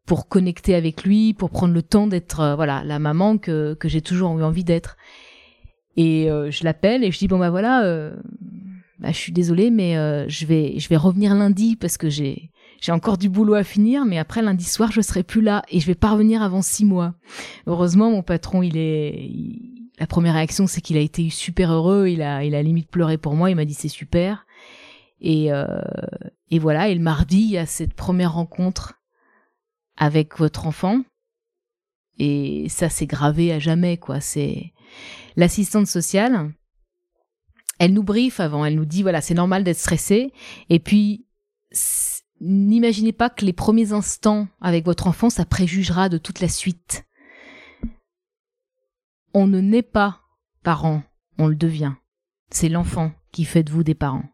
[0.07, 3.89] pour connecter avec lui, pour prendre le temps d'être euh, voilà la maman que, que
[3.89, 4.97] j'ai toujours eu envie d'être.
[5.97, 8.15] Et euh, je l'appelle et je dis bon bah voilà, euh,
[8.99, 9.95] bah, je suis désolée mais
[10.29, 12.51] je vais je vais revenir lundi parce que j'ai
[12.81, 15.81] j'ai encore du boulot à finir, mais après lundi soir je serai plus là et
[15.81, 17.15] je vais pas revenir avant six mois.
[17.67, 19.31] Heureusement mon patron il est
[19.99, 23.19] la première réaction c'est qu'il a été super heureux, il a il a limite pleuré
[23.19, 24.47] pour moi, il m'a dit c'est super.
[25.21, 25.49] Et,
[26.51, 29.01] et voilà, et le mardi, il y a cette première rencontre
[29.97, 31.01] avec votre enfant.
[32.19, 34.21] Et ça, c'est gravé à jamais, quoi.
[34.21, 34.75] C'est
[35.37, 36.53] l'assistante sociale.
[37.79, 38.67] Elle nous briefe avant.
[38.67, 40.31] Elle nous dit, voilà, c'est normal d'être stressé.
[40.69, 41.25] Et puis,
[42.41, 47.05] n'imaginez pas que les premiers instants avec votre enfant, ça préjugera de toute la suite.
[49.33, 50.21] On ne naît pas
[50.63, 51.03] parent,
[51.39, 51.93] on le devient.
[52.51, 54.25] C'est l'enfant qui fait de vous des parents.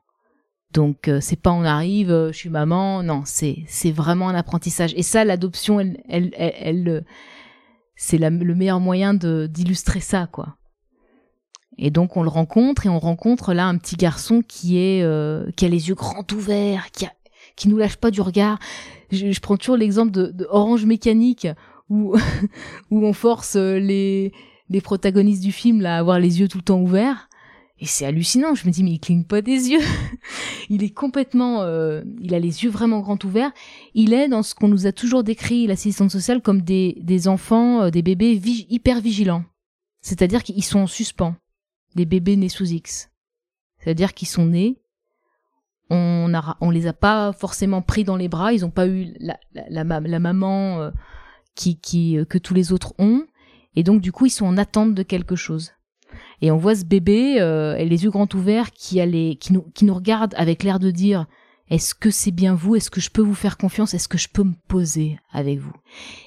[0.72, 4.34] Donc euh, c'est pas on arrive, euh, je suis maman, non, c'est c'est vraiment un
[4.34, 4.94] apprentissage.
[4.94, 7.00] Et ça, l'adoption, elle, elle, elle, euh,
[7.96, 10.56] c'est le meilleur moyen d'illustrer ça, quoi.
[11.76, 15.02] Et donc on le rencontre et on rencontre là un petit garçon qui est
[15.56, 17.12] qui a les yeux grands ouverts, qui a,
[17.60, 18.58] qui nous lâche pas du regard.
[19.12, 21.46] Je, prends toujours l'exemple de, Orange Mécanique
[21.88, 22.16] où
[22.90, 24.32] où on force les
[24.70, 27.28] les protagonistes du film à avoir les yeux tout le temps ouverts.
[27.80, 28.54] Et c'est hallucinant.
[28.54, 29.80] Je me dis, mais il cligne pas des yeux.
[30.68, 33.52] il est complètement, euh, il a les yeux vraiment grands ouverts.
[33.94, 37.82] Il est dans ce qu'on nous a toujours décrit l'assistante sociale comme des, des enfants,
[37.82, 39.44] euh, des bébés hyper vigilants.
[40.02, 41.34] C'est-à-dire qu'ils sont en suspens.
[41.94, 43.10] Des bébés nés sous X.
[43.78, 44.78] C'est-à-dire qu'ils sont nés.
[45.90, 48.52] On a, les a pas forcément pris dans les bras.
[48.52, 49.36] Ils ont pas eu la,
[49.68, 50.90] la, maman euh,
[51.54, 53.24] qui, qui, que tous les autres ont.
[53.74, 55.72] Et donc, du coup, ils sont en attente de quelque chose.
[56.42, 59.84] Et on voit ce bébé, euh, les yeux grands ouverts, qui, a qui, nous, qui
[59.84, 61.26] nous regarde avec l'air de dire
[61.68, 62.76] Est-ce que c'est bien vous?
[62.76, 63.94] Est-ce que je peux vous faire confiance?
[63.94, 65.74] Est-ce que je peux me poser avec vous?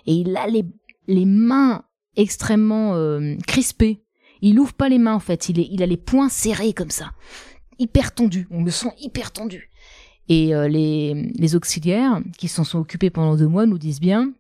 [0.05, 0.65] Et il a les,
[1.07, 1.83] les mains
[2.15, 4.03] extrêmement euh, crispées.
[4.41, 7.11] Il ouvre pas les mains en fait, il a les poings serrés comme ça,
[7.83, 8.47] hyper tendus.
[8.49, 9.69] On le sent hyper tendu.
[10.29, 14.33] Et euh, les, auxiliaires qui s'en sont occupés pendant deux mois nous disent bien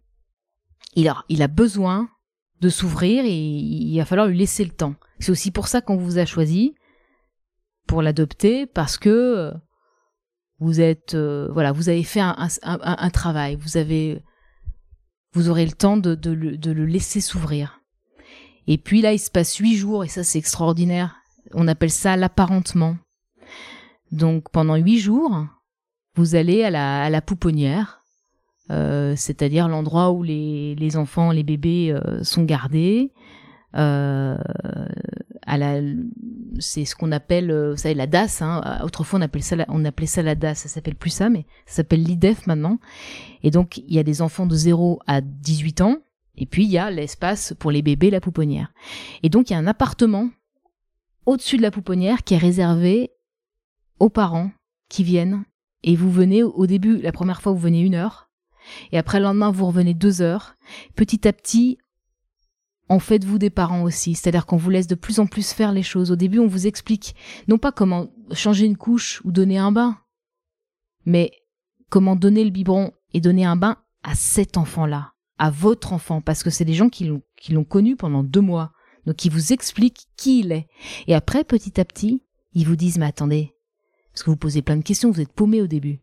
[0.95, 2.07] il a, besoin
[2.61, 4.95] de s'ouvrir et il va falloir lui laisser le temps.
[5.19, 6.75] C'est aussi pour ça qu'on vous a choisi
[7.87, 9.51] pour l'adopter parce que euh,
[10.59, 14.23] vous êtes euh, voilà vous avez fait un, travail vous avez
[15.33, 17.81] vous aurez le temps de, de, le, laisser s'ouvrir
[18.67, 21.17] et puis là il se passe huit jours et ça c'est extraordinaire
[21.53, 22.95] on appelle ça l'apparentement
[24.13, 25.45] donc pendant huit jours
[26.15, 28.01] vous allez à la, pouponnière
[28.71, 33.11] euh, c'est-à-dire l'endroit où les, enfants, les bébés sont gardés.
[33.75, 34.37] Euh,
[35.45, 35.81] à la,
[36.59, 38.41] c'est ce qu'on appelle, euh, vous savez, la DAS.
[38.41, 38.79] Hein.
[38.83, 40.35] Autrefois, on appelait ça, la, on appelait ça la.
[40.55, 42.79] Ça s'appelle plus ça, mais ça s'appelle l'IDEF maintenant.
[43.41, 45.97] Et donc, il y a des enfants de 0 à 18 ans.
[46.35, 48.71] Et puis, il y a l'espace pour les bébés, la pouponnière.
[49.21, 50.29] Et donc, il y a un appartement
[51.25, 53.11] au-dessus de la pouponnière qui est réservé
[54.03, 54.51] aux parents
[54.89, 55.45] qui viennent.
[55.83, 58.29] Et vous venez au début, la première fois, vous venez une heure.
[58.91, 60.55] Et après, le lendemain, vous revenez deux heures.
[60.95, 61.77] Petit à petit,
[62.89, 65.83] en faites-vous des parents aussi, c'est-à-dire qu'on vous laisse de plus en plus faire les
[65.83, 66.11] choses.
[66.11, 67.15] Au début, on vous explique
[67.47, 69.97] non pas comment changer une couche ou donner un bain,
[71.05, 71.31] mais
[71.89, 76.43] comment donner le biberon et donner un bain à cet enfant-là, à votre enfant, parce
[76.43, 78.73] que c'est des gens qui l'ont, connu pendant deux mois,
[79.05, 80.67] donc qui vous expliquent qui il est.
[81.07, 82.21] Et après, petit à petit,
[82.53, 83.53] ils vous disent, mais attendez,
[84.13, 85.99] parce que vous posez plein de questions, vous êtes paumé au début.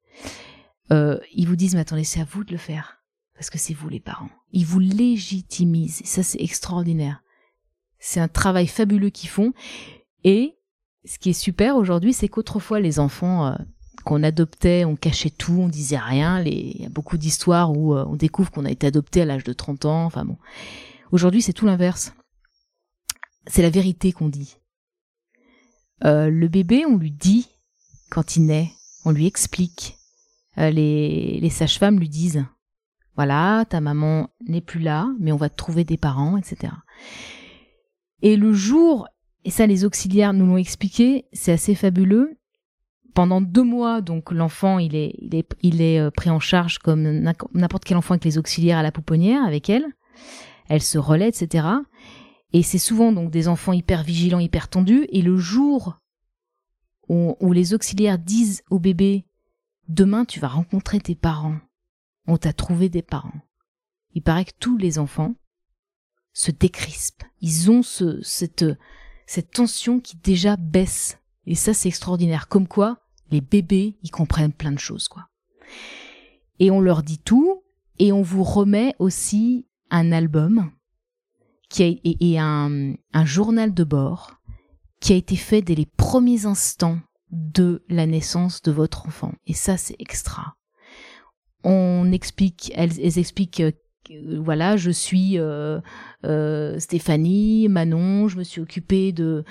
[0.93, 3.01] Euh, ils vous disent, mais attendez, c'est à vous de le faire
[3.35, 4.29] parce que c'est vous les parents.
[4.53, 7.23] Ils vous légitimisent, et ça c'est extraordinaire.
[7.99, 9.55] C'est un travail fabuleux qu'ils font,
[10.25, 10.59] et
[11.07, 13.55] ce qui est super aujourd'hui, c'est qu'autrefois les enfants euh,
[14.05, 16.43] qu'on adoptait, on cachait tout, on disait rien.
[16.43, 19.45] Il y a beaucoup d'histoires où euh, on découvre qu'on a été adopté à l'âge
[19.45, 20.05] de 30 ans.
[20.05, 20.37] Enfin bon,
[21.13, 22.13] aujourd'hui c'est tout l'inverse.
[23.47, 24.59] C'est la vérité qu'on dit.
[26.05, 27.49] Euh, le bébé, on lui dit
[28.11, 28.73] quand il naît,
[29.05, 29.97] on lui explique.
[30.57, 32.45] les, les sages-femmes lui disent
[33.17, 36.73] voilà, ta maman n'est plus là, mais on va te trouver des parents, etc.
[38.23, 39.09] Et le jour,
[39.45, 42.39] et ça les auxiliaires nous l'ont expliqué, c'est assez fabuleux.
[43.13, 46.79] Pendant deux mois, donc l'enfant il est, il est, il est euh, pris en charge
[46.79, 47.03] comme
[47.53, 49.85] n'importe quel enfant avec les auxiliaires à la pouponnière avec elle.
[50.69, 51.67] Elle se relaie, etc.
[52.53, 55.07] Et c'est souvent donc des enfants hyper vigilants, hyper tendus.
[55.11, 55.99] Et le jour
[57.11, 59.27] où, les auxiliaires disent au bébé,
[59.89, 61.59] demain tu vas rencontrer tes parents
[62.31, 63.41] on t'a trouvé des parents.
[64.15, 65.35] Il paraît que tous les enfants
[66.33, 67.25] se décrispent.
[67.41, 68.65] Ils ont ce, cette,
[69.27, 71.19] cette tension qui déjà baisse.
[71.47, 72.49] Et ça, c'est extraordinaire.
[72.49, 73.01] Comme quoi,
[73.31, 75.29] les bébés, ils comprennent plein de choses, quoi.
[76.59, 77.65] Et on leur dit tout,
[77.99, 80.71] et on vous remet aussi un album
[81.69, 84.40] qui a, et, un, un journal de bord
[85.01, 86.99] qui a été fait dès les premiers instants
[87.31, 89.33] de la naissance de votre enfant.
[89.47, 90.55] Et ça, c'est extra
[91.65, 93.73] on explique, elles, expliquent euh,
[94.43, 95.81] voilà, je suis euh,
[96.25, 99.45] euh, Stéphanie, Manon, je me suis occupée de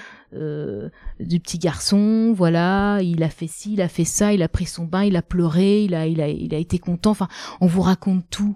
[1.20, 4.66] du petit garçon, voilà, il a fait ci, il a fait ça, il a pris
[4.66, 7.12] son bain, il a pleuré, il a il a il a été content.
[7.12, 7.28] Enfin,
[7.62, 8.56] on vous raconte tout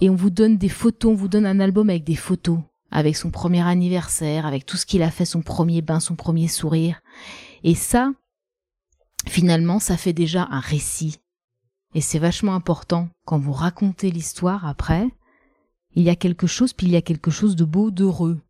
[0.00, 2.58] et on vous donne des photos, on vous donne un album avec des photos,
[2.94, 6.48] avec son premier anniversaire, avec tout ce qu'il a fait, son premier bain, son premier
[6.48, 7.02] sourire.
[7.62, 8.12] Et ça,
[9.26, 11.18] finalement, ça fait déjà un récit
[11.94, 15.08] et c'est vachement important quand vous racontez l'histoire après.
[15.94, 18.40] Il y a quelque chose, puis il y a quelque chose de beau, d'heureux.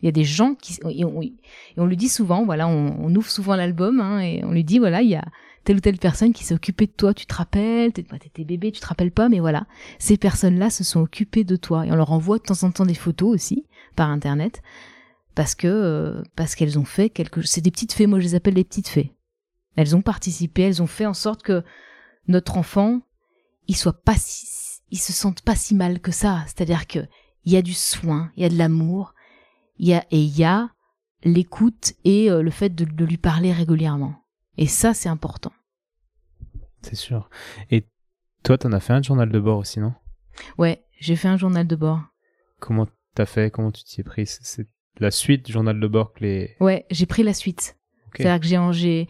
[0.00, 1.34] Il y a des gens qui et on, et
[1.76, 5.02] on lui dit souvent, voilà, on, ouvre souvent l'album hein, et on lui dit voilà,
[5.02, 5.24] il y a
[5.64, 8.80] telle ou telle personne qui s'est occupée de toi, tu te rappelles, t'étais bébé, tu
[8.80, 9.66] te rappelles pas, mais voilà,
[9.98, 12.86] ces personnes-là se sont occupées de toi et on leur envoie de temps en temps
[12.86, 14.62] des photos aussi par internet
[15.34, 18.34] parce que euh, parce qu'elles ont fait quelque c'est des petites fées, moi je les
[18.34, 19.14] appelle des petites fées.
[19.76, 21.64] Elles ont participé, elles ont fait en sorte que
[22.28, 23.00] notre enfant
[23.66, 27.00] il soit pas si, il se sente pas si mal que ça, c'est-à-dire que
[27.44, 29.14] il y a du soin, il y a de l'amour,
[29.78, 30.70] il y a et il y a
[31.24, 34.23] l'écoute et euh, le fait de lui parler régulièrement.
[34.56, 35.52] Et ça, c'est important.
[36.82, 37.28] C'est sûr.
[37.70, 37.88] Et
[38.42, 39.94] toi, t'en as fait un journal de bord aussi, non?
[40.58, 42.00] Ouais, j'ai fait un journal de bord.
[42.60, 43.50] Comment t'as fait?
[43.50, 44.26] Comment tu t'y es pris?
[44.26, 46.56] C'est la suite du journal de bord que les...
[46.60, 47.76] Ouais, j'ai pris la suite.
[48.14, 49.08] C'est-à-dire que j'ai,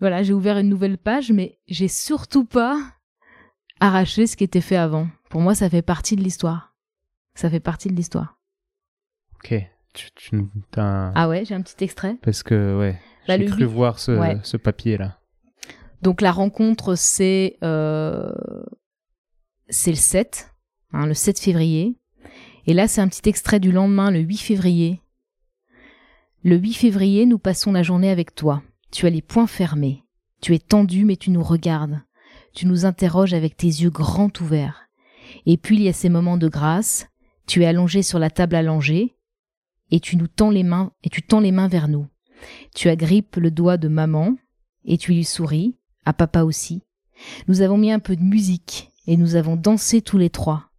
[0.00, 2.78] voilà, j'ai ouvert une nouvelle page, mais j'ai surtout pas
[3.80, 5.08] arraché ce qui était fait avant.
[5.30, 6.74] Pour moi, ça fait partie de l'histoire.
[7.34, 8.38] Ça fait partie de l'histoire.
[9.36, 9.54] Ok.
[9.98, 10.36] Tu, tu
[10.76, 11.12] un...
[11.16, 12.16] Ah ouais, j'ai un petit extrait.
[12.22, 15.18] Parce que, ouais, bah, j'ai cru voir ce, ce papier-là.
[16.02, 18.32] Donc la rencontre, c'est euh,
[19.68, 20.54] le 7,
[20.92, 21.96] hein, le 7 février.
[22.66, 25.00] Et là, c'est un petit extrait du lendemain, le 8 février.
[26.44, 28.62] Le 8 février, nous passons la journée avec toi.
[28.92, 30.04] Tu as les poings fermés.
[30.40, 32.00] Tu es tendu, mais tu nous regardes.
[32.54, 34.88] Tu nous interroges avec tes yeux grands ouverts.
[35.46, 37.08] Et puis il y a ces moments de grâce.
[37.46, 39.16] Tu es allongé sur la table allongée,
[39.90, 42.06] et tu nous tends les mains, et tu tends les mains vers nous.
[42.74, 44.36] Tu agrippes le doigt de maman,
[44.84, 46.82] et tu lui souris, à papa aussi.
[47.48, 50.70] Nous avons mis un peu de musique, et nous avons dansé tous les trois.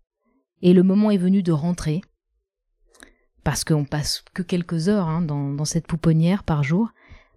[0.61, 2.01] Et le moment est venu de rentrer,
[3.43, 6.89] parce qu'on passe que quelques heures hein, dans, dans cette pouponnière par jour.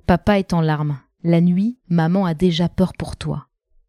[0.06, 0.98] Papa est en larmes.
[1.22, 3.46] La nuit, maman a déjà peur pour toi.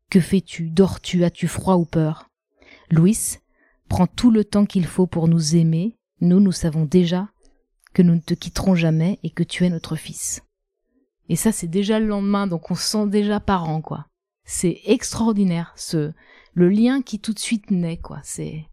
[0.09, 0.69] Que fais-tu?
[0.69, 1.23] Dors-tu?
[1.23, 2.29] As-tu froid ou peur?
[2.91, 3.39] Louis,
[3.89, 5.97] prends tout le temps qu'il faut pour nous aimer.
[6.21, 7.29] Nous, nous savons déjà
[7.93, 10.41] que nous ne te quitterons jamais et que tu es notre fils.
[11.29, 14.07] Et ça, c'est déjà le lendemain, donc on se sent déjà parent, quoi.
[14.45, 16.11] C'est extraordinaire, ce,
[16.53, 18.19] le lien qui tout de suite naît, quoi.
[18.23, 18.65] C'est,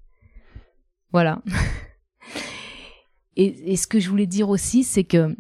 [1.12, 1.42] voilà.
[3.36, 5.36] et, ce que je voulais dire aussi, c'est que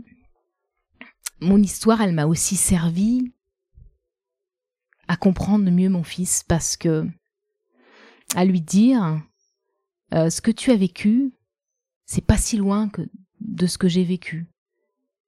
[1.40, 3.32] mon histoire, elle m'a aussi servi
[5.08, 7.08] à comprendre mieux mon fils parce que
[8.36, 9.20] à lui dire
[10.14, 11.32] euh, ce que tu as vécu,
[12.04, 13.02] c'est pas si loin que
[13.50, 14.46] de ce que j'ai vécu.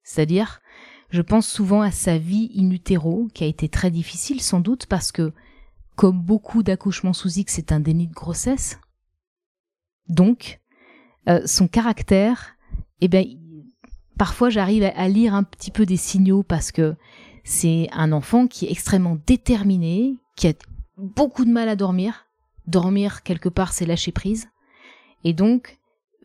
[0.03, 0.61] C'est-à-dire,
[1.09, 4.85] je pense souvent à sa vie in utero, qui a été très difficile sans doute
[4.87, 5.31] parce que,
[5.95, 8.79] comme beaucoup d'accouchements sous X, c'est un déni de grossesse.
[10.09, 10.59] Donc,
[11.29, 12.55] euh, son caractère,
[13.01, 13.25] eh ben,
[14.17, 16.95] parfois j'arrive à, lire un petit peu des signaux parce que
[17.43, 20.53] c'est un enfant qui est extrêmement déterminé, qui a
[20.97, 22.25] beaucoup de mal à dormir.
[22.67, 24.49] Dormir quelque part, c'est lâcher prise.
[25.23, 25.79] Et donc,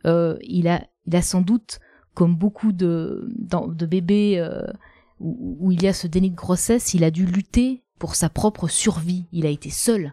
[0.05, 1.79] euh, il a il a sans doute,
[2.19, 3.29] comme beaucoup de,
[3.87, 4.67] bébés euh,
[5.21, 8.67] où, il y a ce déni de grossesse, il a dû lutter pour sa propre
[8.67, 9.25] survie.
[9.31, 10.11] Il a été seul.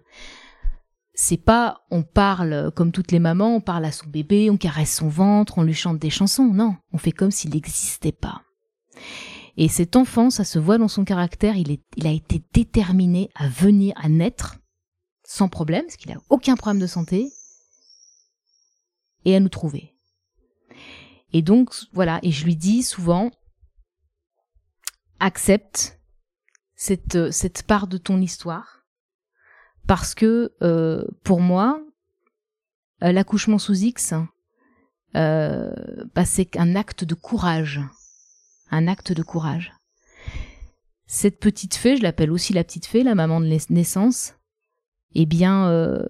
[1.15, 4.95] C'est pas on parle comme toutes les mamans, on parle à son bébé, on caresse
[4.95, 6.45] son ventre, on lui chante des chansons.
[6.45, 8.43] Non, on fait comme s'il n'existait pas.
[9.57, 13.49] Et cet enfant, ça se voit dans son caractère, il, il a été déterminé à
[13.49, 14.59] venir, à naître,
[15.25, 17.33] sans problème, parce qu'il n'a aucun problème de santé,
[19.25, 19.96] et à nous trouver.
[21.33, 23.31] Et donc, voilà, et je lui dis souvent,
[25.21, 26.01] accepte
[26.75, 28.85] cette, euh, cette part de ton histoire,
[29.87, 31.81] parce que euh, pour moi,
[33.03, 34.15] euh, l'accouchement sous X,
[35.15, 35.73] euh,
[36.15, 37.81] bah, c'est un acte de courage,
[38.71, 39.73] un acte de courage.
[41.07, 44.35] Cette petite fée, je l'appelle aussi la petite fée, la maman de naissance,
[45.15, 46.05] eh bien, euh,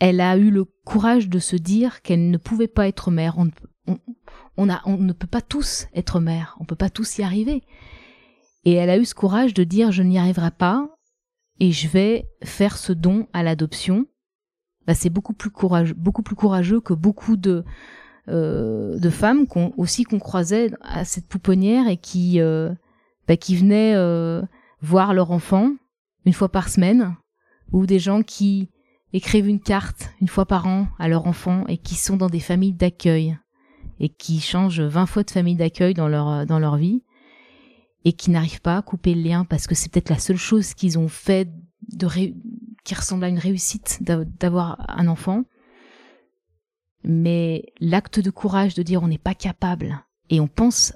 [0.00, 3.38] elle a eu le courage de se dire qu'elle ne pouvait pas être mère.
[3.38, 3.50] On,
[3.86, 7.62] on, on ne peut pas tous être mère, on ne peut pas tous y arriver.
[8.64, 10.88] Et elle a eu ce courage de dire je n'y arriverai pas
[11.60, 14.06] et je vais faire ce don à l'adoption.
[14.86, 17.64] Bah, c'est beaucoup plus courageux, beaucoup plus courageux que beaucoup de
[18.28, 22.72] euh, femmes aussi qu'on croisait à cette pouponnière et qui euh,
[23.28, 24.42] bah, venaient euh,
[24.80, 25.72] voir leur enfant
[26.24, 27.14] une fois par semaine
[27.72, 28.68] ou des gens qui
[29.16, 32.40] écrivent une carte une fois par an à leur enfant et qui sont dans des
[32.40, 33.38] familles d'accueil
[33.98, 37.02] et qui changent 20 fois de famille d'accueil dans leur, dans leur vie
[38.04, 40.74] et qui n'arrivent pas à couper le lien parce que c'est peut-être la seule chose
[40.74, 41.48] qu'ils ont fait
[41.88, 42.06] de
[42.84, 45.44] qui ressemble à une réussite d'avoir un enfant.
[47.02, 50.92] Mais l'acte de courage de dire on n'est pas capable et on pense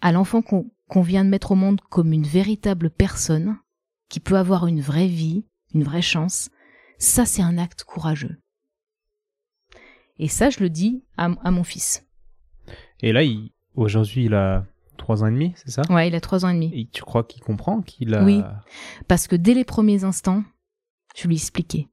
[0.00, 3.56] à l'enfant qu'on vient de mettre au monde comme une véritable personne
[4.08, 6.50] qui peut avoir une vraie vie, une vraie chance,
[7.02, 8.38] ça, c'est un acte courageux.
[10.18, 12.06] Et ça, je le dis à, mon fils.
[13.00, 13.50] Et là, il...
[13.74, 14.64] aujourd'hui, il a
[14.98, 15.82] trois ans et demi, c'est ça?
[15.90, 16.70] Ouais, il a trois ans et demi.
[16.74, 18.22] Et tu crois qu'il comprend qu'il a...
[18.22, 18.40] Oui.
[19.08, 20.44] Parce que dès les premiers instants,
[21.16, 21.88] je lui expliquais.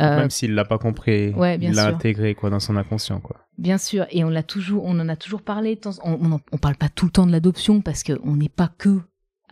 [0.00, 3.46] Euh, Même s'il l'a pas compris, Ouais, il l'a intégré quoi dans son inconscient quoi.
[3.58, 5.78] Bien sûr, et on l'a toujours, on en a toujours parlé.
[6.02, 8.72] On, on, on parle pas tout le temps de l'adoption parce que on n'est pas
[8.76, 8.88] que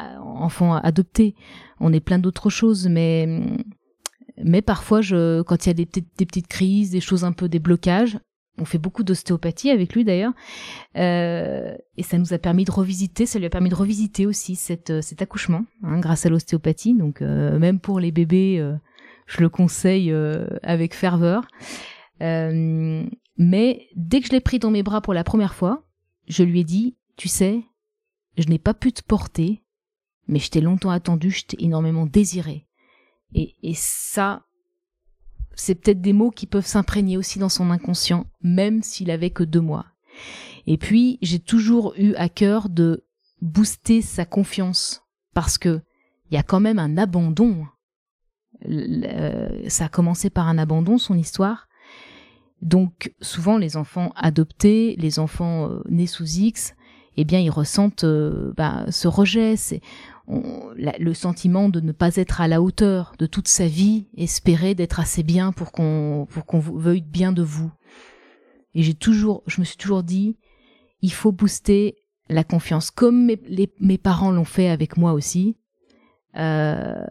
[0.00, 1.36] euh, enfant adopté.
[1.78, 3.42] On est plein d'autres choses, mais
[4.44, 7.58] mais parfois, je, quand il y a des petites, crises, des choses un peu des
[7.58, 8.18] blocages,
[8.58, 10.32] on fait beaucoup d'ostéopathie avec lui d'ailleurs,
[10.96, 14.58] euh, et ça nous a permis de revisiter, ça lui a permis de revisiter aussi
[14.90, 16.94] euh, cet accouchement hein, grâce à l'ostéopathie.
[16.94, 18.74] Donc euh, même pour les bébés, euh,
[19.26, 20.12] je le conseille
[20.62, 21.46] avec ferveur.
[22.20, 25.86] Mais dès que je l'ai pris dans mes bras pour la première fois,
[26.28, 27.62] je lui ai dit, tu sais,
[28.36, 29.62] je n'ai pas pu te porter,
[30.26, 32.66] mais je t'ai longtemps attendu, je t'ai énormément désiré.
[33.34, 34.44] Et, et ça,
[35.54, 39.44] c'est peut-être des mots qui peuvent s'imprégner aussi dans son inconscient, même s'il avait que
[39.44, 39.86] deux mois.
[40.66, 43.04] Et puis, j'ai toujours eu à cœur de
[43.40, 45.04] booster sa confiance,
[45.34, 45.80] parce que
[46.30, 47.66] il y a quand même un abandon.
[48.68, 51.68] Euh, ça a commencé par un abandon, son histoire.
[52.62, 56.74] Donc, souvent, les enfants adoptés, les enfants euh, nés sous X,
[57.16, 59.56] eh bien, ils ressentent euh, bah, ce rejet,
[60.30, 65.00] le sentiment de ne pas être à la hauteur de toute sa vie, espérer d'être
[65.00, 67.70] assez bien pour qu'on pour qu'on veuille bien de vous.
[68.74, 70.38] Et j'ai toujours, je me suis toujours dit,
[71.02, 71.96] il faut booster
[72.28, 73.32] la confiance, comme
[73.80, 75.56] mes, parents l'ont fait avec moi aussi.
[76.36, 77.04] Euh,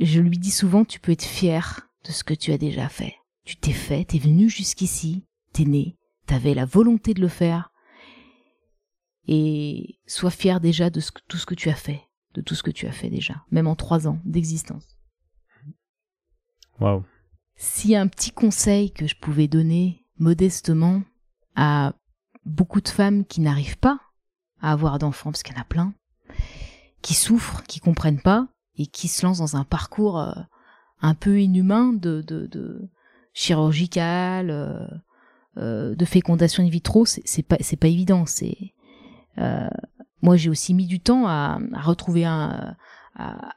[0.00, 3.14] je lui dis souvent, tu peux être fier de ce que tu as déjà fait.
[3.44, 7.70] Tu t'es fait, t'es venu jusqu'ici, t'es né, t'avais la volonté de le faire.
[9.26, 12.02] Et sois fier déjà de ce tout ce que tu as fait,
[12.34, 14.98] de tout ce que tu as fait déjà, même en trois ans d'existence.
[16.80, 17.04] Waouh.
[17.56, 21.02] S'il y a un petit conseil que je pouvais donner modestement
[21.54, 21.94] à
[22.44, 24.00] beaucoup de femmes qui n'arrivent pas
[24.60, 25.94] à avoir d'enfants, parce qu'il y en a plein,
[27.02, 30.32] qui souffrent, qui comprennent pas et qui se lancent dans un parcours euh,
[31.00, 32.88] un peu inhumain de, de, de
[33.32, 34.86] chirurgical, euh,
[35.56, 38.26] euh, de fécondation in vitro, c'est pas c'est pas évident.
[38.26, 38.56] C'est
[40.24, 42.76] moi j'ai aussi mis du temps à, retrouver un
[43.14, 43.54] à,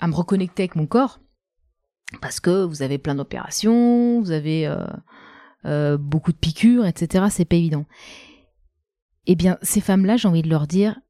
[0.00, 1.20] à me reconnecter avec mon corps
[2.20, 4.86] parce que vous avez plein d'opérations, vous avez euh,
[5.66, 7.26] euh, beaucoup de piqûres, etc.
[7.30, 7.86] C'est pas évident.
[9.26, 11.00] Eh bien, ces femmes-là, j'ai envie de leur dire,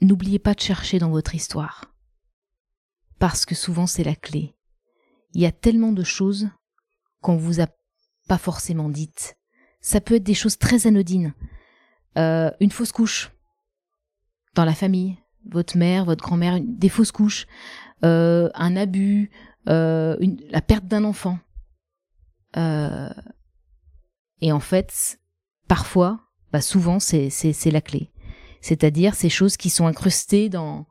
[0.00, 1.92] n'oubliez pas de chercher dans votre histoire,
[3.18, 4.54] parce que souvent c'est la clé.
[5.32, 6.48] Il y a tellement de choses
[7.20, 7.66] qu'on vous a
[8.28, 9.36] pas forcément dites.
[9.80, 11.34] Ça peut être des choses très anodines.
[12.18, 13.30] Euh, une fausse couche
[14.54, 15.16] dans la famille,
[15.50, 17.46] votre mère, votre grand-mère, des fausses couches,
[18.04, 19.30] euh, un abus,
[19.68, 21.38] euh, une- la perte d'un enfant.
[22.56, 23.08] Euh,
[24.40, 25.20] et en fait,
[25.68, 26.20] parfois,
[26.52, 27.30] bah souvent, c'est
[27.66, 28.10] la clé.
[28.60, 30.86] C'est-à-dire ces choses qui sont incrustées dans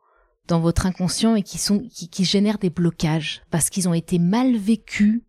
[0.48, 4.18] dans votre inconscient et qui sont qui, qui génèrent des blocages parce qu'ils ont été
[4.18, 5.22] mal vécus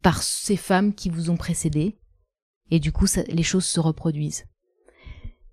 [0.00, 1.98] par ces femmes qui vous ont précédé
[2.70, 4.44] et du coup ça- les choses se reproduisent.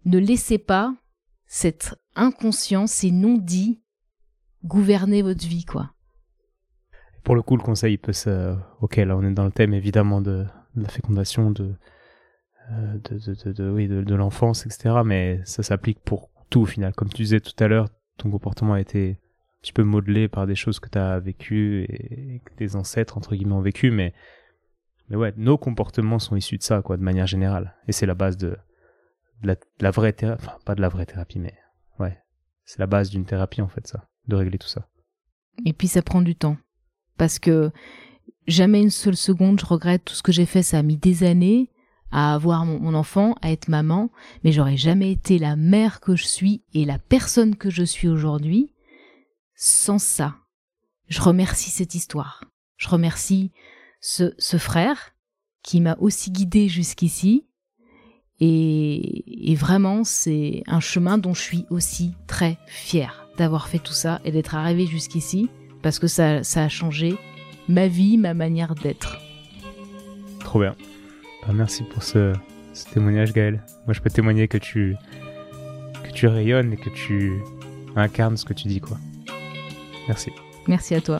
[0.06, 0.94] Ne laissez pas
[1.54, 3.82] cette inconscience, ces non-dits
[4.64, 5.92] gouverner votre vie quoi.
[7.26, 8.56] Pour le coup, le conseil il peut se.
[8.80, 10.46] Ok, là on est dans le thème évidemment de,
[10.78, 11.76] la fécondation, de,
[12.72, 15.02] euh, de, de, de, de- oui, de, l'enfance, etc.
[15.04, 16.94] Mais ça s'applique pour tout au final.
[16.94, 20.48] Comme tu disais tout à l'heure, ton comportement a été un petit peu modelé par
[20.48, 23.92] des choses que tu as vécues et, et que tes ancêtres, entre guillemets, ont vécues.
[23.92, 24.14] Mais,
[25.10, 27.76] mais ouais, nos comportements sont issus de ça, quoi, de manière générale.
[27.90, 28.56] Et c'est la base de,
[29.42, 30.44] de la, vraie thérapie.
[30.44, 31.54] Enfin, pas de la vraie thérapie, mais
[32.00, 32.18] ouais.
[32.64, 34.08] C'est la base d'une thérapie, en fait, ça.
[34.28, 34.88] De régler tout ça.
[35.66, 36.58] Et puis ça prend du temps.
[37.18, 37.72] Parce que
[38.48, 40.64] jamais une seule seconde je regrette tout ce que j'ai fait.
[40.64, 41.70] Ça a mis des années
[42.12, 44.12] à avoir mon, mon enfant, à être maman,
[44.44, 48.08] mais j'aurais jamais été la mère que je suis et la personne que je suis
[48.08, 48.74] aujourd'hui
[49.56, 50.36] sans ça.
[51.08, 52.44] Je remercie cette histoire.
[52.78, 53.52] Je remercie
[54.00, 55.14] ce, ce frère
[55.62, 57.46] qui m'a aussi guidée jusqu'ici.
[58.42, 63.94] Et, et vraiment, c'est un chemin dont je suis aussi très fière d'avoir fait tout
[63.94, 65.50] ça et d'être arrivée jusqu'ici
[65.82, 67.16] parce que ça, ça a changé
[67.70, 69.20] ma vie, ma manière d'être.
[70.40, 70.76] Trop bien.
[71.46, 72.34] Bah, merci pour ce,
[72.74, 73.64] ce témoignage, Gaël.
[73.86, 74.96] Moi, je peux témoigner que tu,
[76.04, 77.42] que tu rayonnes et que tu
[77.96, 78.98] incarnes ce que tu dis, quoi.
[80.08, 80.32] Merci.
[80.68, 81.20] Merci à toi.